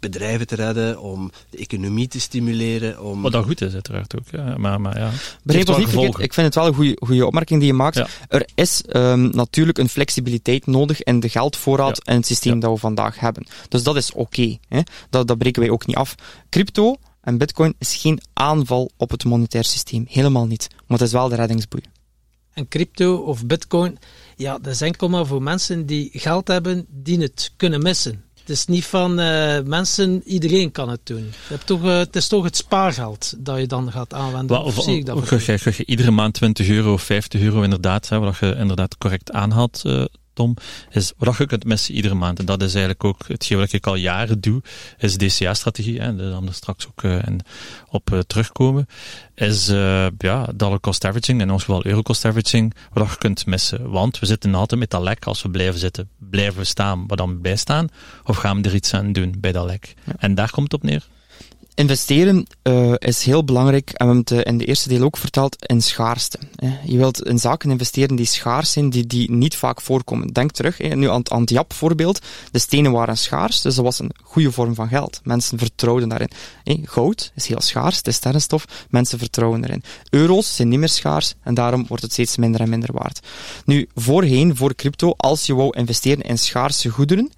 bedrijven 0.00 0.46
te 0.46 0.54
redden, 0.54 1.00
om 1.00 1.30
de 1.50 1.58
economie 1.58 2.08
te 2.08 2.20
stimuleren. 2.20 3.02
Om... 3.02 3.22
Wat 3.22 3.32
dat 3.32 3.44
goed 3.44 3.60
is, 3.60 3.72
uiteraard 3.72 4.16
ook. 4.16 4.28
Ja, 4.30 4.56
maar, 4.58 4.80
maar 4.80 4.98
ja. 4.98 5.10
Begrijp 5.42 5.78
niet 5.78 5.88
verkeerd, 5.88 6.18
ik 6.18 6.34
vind 6.34 6.46
het 6.46 6.54
wel 6.54 6.66
een 6.66 6.96
goede 6.98 7.26
opmerking 7.26 7.60
die 7.60 7.68
je 7.68 7.74
maakt. 7.74 8.02
Er 8.28 8.48
is 8.54 8.82
um, 8.92 9.30
natuurlijk 9.30 9.78
een 9.78 9.88
flexibiliteit 9.88 10.66
nodig 10.66 11.02
in 11.02 11.20
de 11.20 11.28
geldvoorraad 11.28 12.04
en 12.04 12.16
het 12.16 12.26
systeem 12.26 12.60
dat 12.60 12.72
we 12.72 12.78
vandaag 12.78 13.20
hebben. 13.20 13.46
Dus 13.68 13.82
dat 13.82 13.96
is 13.96 14.12
oké. 14.12 14.20
Okay, 14.20 14.84
dat, 15.10 15.26
dat 15.26 15.38
breken 15.38 15.62
wij 15.62 15.70
ook 15.70 15.86
niet 15.86 15.96
af. 15.96 16.14
Crypto 16.48 16.96
en 17.20 17.38
bitcoin 17.38 17.74
is 17.78 17.96
geen 17.96 18.20
aanval 18.32 18.90
op 18.96 19.10
het 19.10 19.24
monetair 19.24 19.64
systeem. 19.64 20.04
Helemaal 20.08 20.46
niet. 20.46 20.68
Maar 20.70 20.98
het 20.98 21.06
is 21.06 21.12
wel 21.12 21.28
de 21.28 21.34
reddingsboei. 21.34 21.82
En 22.52 22.68
crypto 22.68 23.16
of 23.16 23.46
bitcoin, 23.46 23.98
ja, 24.36 24.58
dat 24.58 24.72
is 24.72 24.80
enkel 24.80 25.08
maar 25.08 25.26
voor 25.26 25.42
mensen 25.42 25.86
die 25.86 26.10
geld 26.12 26.48
hebben, 26.48 26.86
die 26.88 27.20
het 27.20 27.52
kunnen 27.56 27.82
missen. 27.82 28.24
Het 28.40 28.48
is 28.48 28.66
niet 28.66 28.84
van 28.84 29.20
uh, 29.20 29.60
mensen, 29.60 30.22
iedereen 30.24 30.70
kan 30.70 30.88
het 30.88 31.00
doen. 31.04 31.24
Je 31.24 31.32
hebt 31.48 31.66
toch, 31.66 31.84
uh, 31.84 31.98
het 31.98 32.16
is 32.16 32.28
toch 32.28 32.44
het 32.44 32.56
spaargeld 32.56 33.34
dat 33.38 33.58
je 33.58 33.66
dan 33.66 33.92
gaat 33.92 34.14
aanwenden. 34.14 34.56
Well, 34.56 34.66
of, 34.66 34.78
of, 34.78 34.84
zie 34.84 34.96
ik 34.96 35.06
dat? 35.06 35.16
Of, 35.16 35.46
je, 35.46 35.72
je, 35.76 35.84
iedere 35.84 36.10
maand 36.10 36.34
20 36.34 36.68
euro 36.68 36.92
of 36.92 37.02
50 37.02 37.40
euro 37.40 37.62
inderdaad, 37.62 38.08
hè, 38.08 38.18
wat 38.18 38.36
je 38.36 38.54
inderdaad 38.58 38.98
correct 38.98 39.32
aanhaalt, 39.32 39.82
uh, 39.86 40.04
Tom, 40.32 40.56
is 40.90 41.12
wat 41.16 41.36
je 41.36 41.46
kunt 41.46 41.64
missen 41.64 41.94
iedere 41.94 42.14
maand. 42.14 42.38
En 42.38 42.44
dat 42.44 42.62
is 42.62 42.70
eigenlijk 42.74 43.04
ook 43.04 43.28
hetgeen 43.28 43.58
wat 43.58 43.72
ik 43.72 43.86
al 43.86 43.94
jaren 43.94 44.40
doe, 44.40 44.62
is 44.98 45.16
DCA-strategie, 45.16 46.00
en 46.00 46.16
daar 46.16 46.30
dan 46.30 46.48
straks 46.52 46.88
ook 46.88 47.02
uh, 47.02 47.18
op 47.88 48.10
uh, 48.12 48.18
terugkomen, 48.18 48.86
is 49.34 49.68
uh, 49.68 50.06
ja, 50.18 50.48
dollar 50.54 50.80
cost 50.80 51.04
averaging, 51.04 51.40
in 51.40 51.50
ons 51.50 51.64
geval 51.64 51.86
euro 51.86 52.02
cost 52.02 52.24
averaging, 52.24 52.74
wat 52.92 53.10
je 53.10 53.16
kunt 53.18 53.46
missen. 53.46 53.90
Want 53.90 54.18
we 54.18 54.26
zitten 54.26 54.54
altijd 54.54 54.80
met 54.80 54.90
dat 54.90 55.02
lek, 55.02 55.24
als 55.24 55.42
we 55.42 55.50
blijven 55.50 55.80
zitten, 55.80 56.08
blijven 56.18 56.58
we 56.58 56.64
staan, 56.64 57.06
wat 57.06 57.18
dan 57.18 57.40
bij 57.40 57.56
staan, 57.56 57.88
of 58.24 58.36
gaan 58.36 58.62
we 58.62 58.68
er 58.68 58.74
iets 58.74 58.94
aan 58.94 59.12
doen 59.12 59.34
bij 59.38 59.52
dat 59.52 59.66
lek? 59.66 59.94
Ja. 60.04 60.12
En 60.18 60.34
daar 60.34 60.50
komt 60.50 60.72
het 60.72 60.82
op 60.82 60.88
neer. 60.88 61.06
Investeren 61.74 62.46
uh, 62.62 62.92
is 62.98 63.24
heel 63.24 63.44
belangrijk, 63.44 63.90
en 63.90 64.06
we 64.06 64.14
hebben 64.14 64.36
het 64.36 64.46
in 64.46 64.58
de 64.58 64.64
eerste 64.64 64.88
deel 64.88 65.02
ook 65.02 65.16
verteld, 65.16 65.66
in 65.66 65.82
schaarste. 65.82 66.38
Je 66.84 66.96
wilt 66.96 67.26
in 67.26 67.38
zaken 67.38 67.70
investeren 67.70 68.16
die 68.16 68.26
schaars 68.26 68.72
zijn, 68.72 68.90
die, 68.90 69.06
die 69.06 69.30
niet 69.30 69.56
vaak 69.56 69.80
voorkomen. 69.80 70.26
Denk 70.26 70.50
terug, 70.50 70.78
nu 70.78 71.10
aan, 71.10 71.30
aan 71.30 71.40
het 71.40 71.50
Jap 71.50 71.72
voorbeeld. 71.72 72.18
De 72.50 72.58
stenen 72.58 72.92
waren 72.92 73.18
schaars, 73.18 73.60
dus 73.60 73.74
dat 73.74 73.84
was 73.84 73.98
een 73.98 74.10
goede 74.22 74.52
vorm 74.52 74.74
van 74.74 74.88
geld. 74.88 75.20
Mensen 75.24 75.58
vertrouwden 75.58 76.08
daarin. 76.08 76.30
Goud 76.84 77.32
is 77.34 77.46
heel 77.46 77.60
schaars, 77.60 77.96
het 77.96 78.06
is 78.06 78.14
sterrenstof, 78.14 78.64
mensen 78.88 79.18
vertrouwen 79.18 79.64
erin. 79.64 79.82
Euro's 80.10 80.56
zijn 80.56 80.68
niet 80.68 80.78
meer 80.78 80.88
schaars, 80.88 81.34
en 81.42 81.54
daarom 81.54 81.86
wordt 81.88 82.02
het 82.02 82.12
steeds 82.12 82.36
minder 82.36 82.60
en 82.60 82.68
minder 82.68 82.92
waard. 82.92 83.20
Nu, 83.64 83.88
voorheen, 83.94 84.56
voor 84.56 84.74
crypto, 84.74 85.14
als 85.16 85.46
je 85.46 85.54
wou 85.54 85.76
investeren 85.76 86.22
in 86.22 86.38
schaarse 86.38 86.88
goederen, 86.88 87.30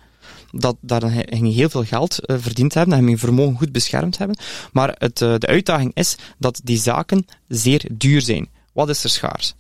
dat, 0.53 0.77
daar 0.81 1.11
heel 1.11 1.69
veel 1.69 1.85
geld 1.85 2.19
uh, 2.21 2.37
verdiend 2.41 2.75
hebben, 2.75 2.99
en 2.99 3.09
je 3.09 3.19
vermogen 3.19 3.57
goed 3.57 3.73
beschermd 3.73 4.19
hebben. 4.19 4.37
Maar 4.73 4.95
het, 4.99 5.21
uh, 5.21 5.35
de 5.39 5.47
uitdaging 5.47 5.91
is 5.95 6.17
dat 6.39 6.61
die 6.65 6.79
zaken 6.79 7.25
zeer 7.49 7.89
duur 7.93 8.21
zijn. 8.21 8.51
Wat 8.73 8.89
is 8.89 9.05
er 9.05 9.11
schaars? 9.11 9.55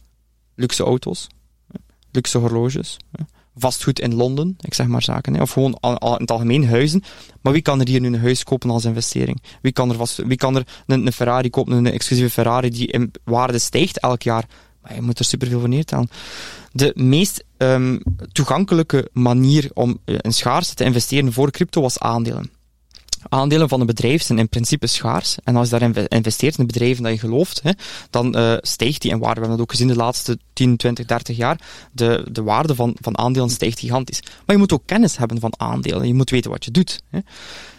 Luxe 0.54 0.82
auto's, 0.82 1.26
luxe 2.10 2.38
horloges, 2.38 2.96
vastgoed 3.56 4.00
in 4.00 4.14
Londen, 4.14 4.56
ik 4.60 4.74
zeg 4.74 4.86
maar 4.86 5.02
zaken. 5.02 5.40
Of 5.40 5.50
gewoon 5.50 5.78
in 5.80 5.96
het 6.00 6.30
algemeen 6.30 6.68
huizen. 6.68 7.02
Maar 7.40 7.52
wie 7.52 7.62
kan 7.62 7.80
er 7.80 7.88
hier 7.88 8.00
nu 8.00 8.06
een 8.06 8.20
huis 8.20 8.44
kopen 8.44 8.70
als 8.70 8.84
investering? 8.84 9.42
Wie 9.62 9.72
kan 9.72 9.90
er, 9.90 9.96
vast, 9.96 10.16
wie 10.16 10.36
kan 10.36 10.56
er 10.56 10.66
een, 10.86 11.06
een 11.06 11.12
Ferrari 11.12 11.50
kopen, 11.50 11.72
een 11.72 11.86
exclusieve 11.86 12.30
Ferrari 12.30 12.70
die 12.70 12.86
in 12.86 13.10
waarde 13.24 13.58
stijgt 13.58 13.98
elk 13.98 14.22
jaar? 14.22 14.44
Je 14.94 15.02
moet 15.02 15.18
er 15.18 15.24
superveel 15.24 15.60
voor 15.60 15.68
neertellen. 15.68 16.10
De 16.72 16.92
meest 16.94 17.44
um, 17.58 18.02
toegankelijke 18.32 19.08
manier 19.12 19.70
om 19.74 19.98
eh, 20.04 20.16
schaarste 20.22 20.74
te 20.74 20.84
investeren 20.84 21.32
voor 21.32 21.50
crypto 21.50 21.80
was 21.80 21.98
aandelen. 21.98 22.50
Aandelen 23.28 23.68
van 23.68 23.80
een 23.80 23.86
bedrijf 23.86 24.22
zijn 24.22 24.38
in 24.38 24.48
principe 24.48 24.86
schaars. 24.86 25.36
En 25.44 25.56
als 25.56 25.70
je 25.70 25.78
daarin 25.78 26.06
investeert 26.08 26.58
in 26.58 26.66
bedrijven 26.66 27.02
dat 27.02 27.12
je 27.12 27.18
gelooft, 27.18 27.62
hè, 27.62 27.70
dan 28.10 28.38
uh, 28.38 28.54
stijgt 28.60 29.02
die 29.02 29.10
in 29.10 29.18
waarde. 29.18 29.40
We 29.40 29.46
hebben 29.46 29.56
dat 29.56 29.60
ook 29.60 29.70
gezien 29.70 29.88
de 29.88 29.96
laatste 29.96 30.38
10, 30.52 30.76
20, 30.76 31.06
30 31.06 31.36
jaar. 31.36 31.60
De, 31.92 32.26
de 32.32 32.42
waarde 32.42 32.74
van, 32.74 32.96
van 33.00 33.18
aandelen 33.18 33.50
stijgt 33.50 33.78
gigantisch. 33.78 34.20
Maar 34.22 34.56
je 34.56 34.56
moet 34.56 34.72
ook 34.72 34.82
kennis 34.86 35.16
hebben 35.16 35.40
van 35.40 35.52
aandelen. 35.56 36.06
Je 36.06 36.14
moet 36.14 36.30
weten 36.30 36.50
wat 36.50 36.64
je 36.64 36.70
doet. 36.70 37.02
Hè. 37.08 37.18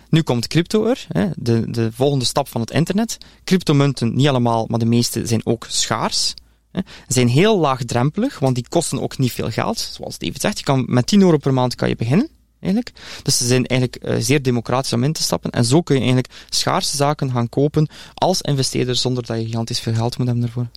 Nu 0.09 0.21
komt 0.21 0.47
crypto 0.47 0.85
er, 0.85 1.05
hè, 1.07 1.27
de, 1.35 1.71
de 1.71 1.91
volgende 1.91 2.25
stap 2.25 2.47
van 2.47 2.61
het 2.61 2.71
internet. 2.71 3.17
Cryptomunten, 3.43 4.15
niet 4.15 4.27
allemaal, 4.27 4.65
maar 4.67 4.79
de 4.79 4.85
meeste 4.85 5.25
zijn 5.27 5.45
ook 5.45 5.65
schaars 5.69 6.33
zijn 7.07 7.27
heel 7.27 7.59
laagdrempelig, 7.59 8.39
want 8.39 8.55
die 8.55 8.65
kosten 8.69 9.01
ook 9.01 9.17
niet 9.17 9.31
veel 9.31 9.51
geld. 9.51 9.79
Zoals 9.79 10.17
David 10.17 10.41
zegt, 10.41 10.57
je 10.57 10.63
kan 10.63 10.85
met 10.87 11.07
10 11.07 11.21
euro 11.21 11.37
per 11.37 11.53
maand 11.53 11.75
kan 11.75 11.89
je 11.89 11.95
beginnen. 11.95 12.29
Eigenlijk. 12.59 12.91
Dus 13.23 13.37
ze 13.37 13.45
zijn 13.45 13.65
eigenlijk 13.65 14.05
uh, 14.05 14.15
zeer 14.19 14.41
democratisch 14.41 14.93
om 14.93 15.03
in 15.03 15.13
te 15.13 15.23
stappen. 15.23 15.51
En 15.51 15.65
zo 15.65 15.81
kun 15.81 15.95
je 15.95 16.01
eigenlijk 16.01 16.33
schaarse 16.49 16.95
zaken 16.95 17.31
gaan 17.31 17.49
kopen 17.49 17.87
als 18.13 18.41
investeerder 18.41 18.95
zonder 18.95 19.25
dat 19.25 19.37
je 19.37 19.45
gigantisch 19.45 19.79
veel 19.79 19.93
geld 19.93 20.17
moet 20.17 20.27
hebben 20.27 20.45
ervoor. 20.45 20.67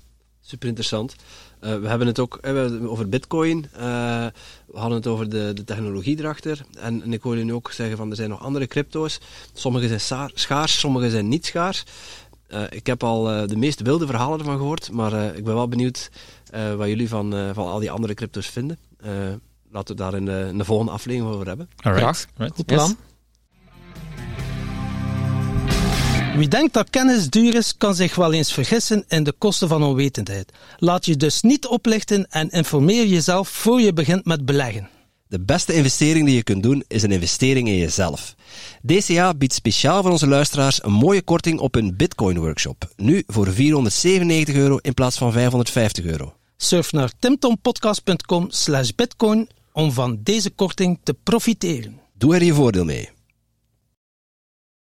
Super 0.41 0.69
interessant. 0.69 1.15
Uh, 1.61 1.79
we 1.79 1.89
hebben 1.89 2.07
het 2.07 2.19
ook 2.19 2.39
uh, 2.43 2.91
over 2.91 3.09
bitcoin. 3.09 3.69
we 3.73 4.33
hadden 4.73 4.97
het 4.97 5.07
over 5.07 5.29
de, 5.29 5.53
de 5.55 5.65
technologie 5.65 6.19
erachter. 6.19 6.61
En, 6.79 7.03
en 7.03 7.13
ik 7.13 7.23
hoor 7.23 7.37
je 7.37 7.45
nu 7.45 7.53
ook 7.53 7.73
zeggen 7.73 7.97
van 7.97 8.11
er 8.11 8.17
zijn 8.17 8.29
nog 8.29 8.43
andere 8.43 8.67
crypto's. 8.67 9.21
Sommige 9.53 9.99
zijn 9.99 10.31
schaars, 10.35 10.79
sommige 10.79 11.11
zijn 11.11 11.29
niet 11.29 11.47
schaars. 11.47 11.85
Uh, 12.49 12.63
ik 12.69 12.87
heb 12.87 13.05
al 13.05 13.33
uh, 13.33 13.49
de 13.49 13.57
meest 13.57 13.81
wilde 13.81 14.07
verhalen 14.07 14.39
ervan 14.39 14.57
gehoord, 14.57 14.93
maar 14.93 15.13
uh, 15.13 15.37
ik 15.37 15.45
ben 15.45 15.55
wel 15.55 15.69
benieuwd 15.69 16.11
wat 16.77 16.89
jullie 16.89 17.09
van, 17.09 17.55
van 17.55 17.67
al 17.67 17.79
die 17.79 17.91
andere 17.91 18.15
crypto's 18.15 18.47
vinden. 18.47 18.79
laten 19.71 19.97
we 19.97 20.03
daar 20.03 20.15
in 20.15 20.25
de, 20.25 20.47
in 20.49 20.59
de, 20.59 20.65
volgende 20.65 20.93
aflevering 20.93 21.35
over 21.35 21.47
hebben. 21.47 21.69
Alright. 21.77 22.27
Goed 22.55 22.67
plan. 22.67 22.89
Yes. 22.89 22.97
Wie 26.37 26.49
denkt 26.49 26.75
dat 26.75 26.91
kennis 26.91 27.31
duur 27.31 27.55
is, 27.55 27.77
kan 27.77 27.95
zich 27.95 28.15
wel 28.15 28.33
eens 28.33 28.53
vergissen 28.53 29.05
in 29.09 29.25
de 29.25 29.33
kosten 29.33 29.69
van 29.69 29.83
onwetendheid. 29.83 30.53
Laat 30.79 31.07
je 31.07 31.17
dus 31.17 31.43
niet 31.43 31.67
oplichten 31.67 32.27
en 32.31 32.51
informeer 32.51 33.07
jezelf 33.07 33.49
voor 33.49 33.81
je 33.81 33.93
begint 33.93 34.25
met 34.25 34.45
beleggen. 34.45 34.89
De 35.29 35.41
beste 35.41 35.75
investering 35.75 36.27
die 36.27 36.35
je 36.35 36.43
kunt 36.43 36.63
doen 36.63 36.85
is 36.89 37.03
een 37.03 37.13
investering 37.13 37.69
in 37.69 37.77
jezelf. 37.77 38.35
DCA 38.83 39.35
biedt 39.35 39.53
speciaal 39.53 40.03
voor 40.03 40.11
onze 40.11 40.27
luisteraars 40.27 40.85
een 40.85 40.93
mooie 40.93 41.23
korting 41.23 41.59
op 41.59 41.75
een 41.75 41.97
Bitcoin 41.97 42.39
workshop. 42.39 42.93
Nu 42.97 43.23
voor 43.27 43.53
497 43.53 44.55
euro 44.55 44.77
in 44.77 44.95
plaats 44.95 45.19
van 45.19 45.33
550 45.33 46.05
euro. 46.05 46.35
Surf 46.57 46.93
naar 46.93 47.13
timtompodcast.com 47.19 48.47
slash 48.51 48.91
bitcoin 48.91 49.49
om 49.73 49.93
van 49.93 50.19
deze 50.23 50.51
korting 50.51 50.99
te 51.03 51.15
profiteren. 51.23 52.01
Doe 52.19 52.35
er 52.35 52.45
je 52.45 52.55
voordeel 52.55 52.85
mee. 52.85 53.16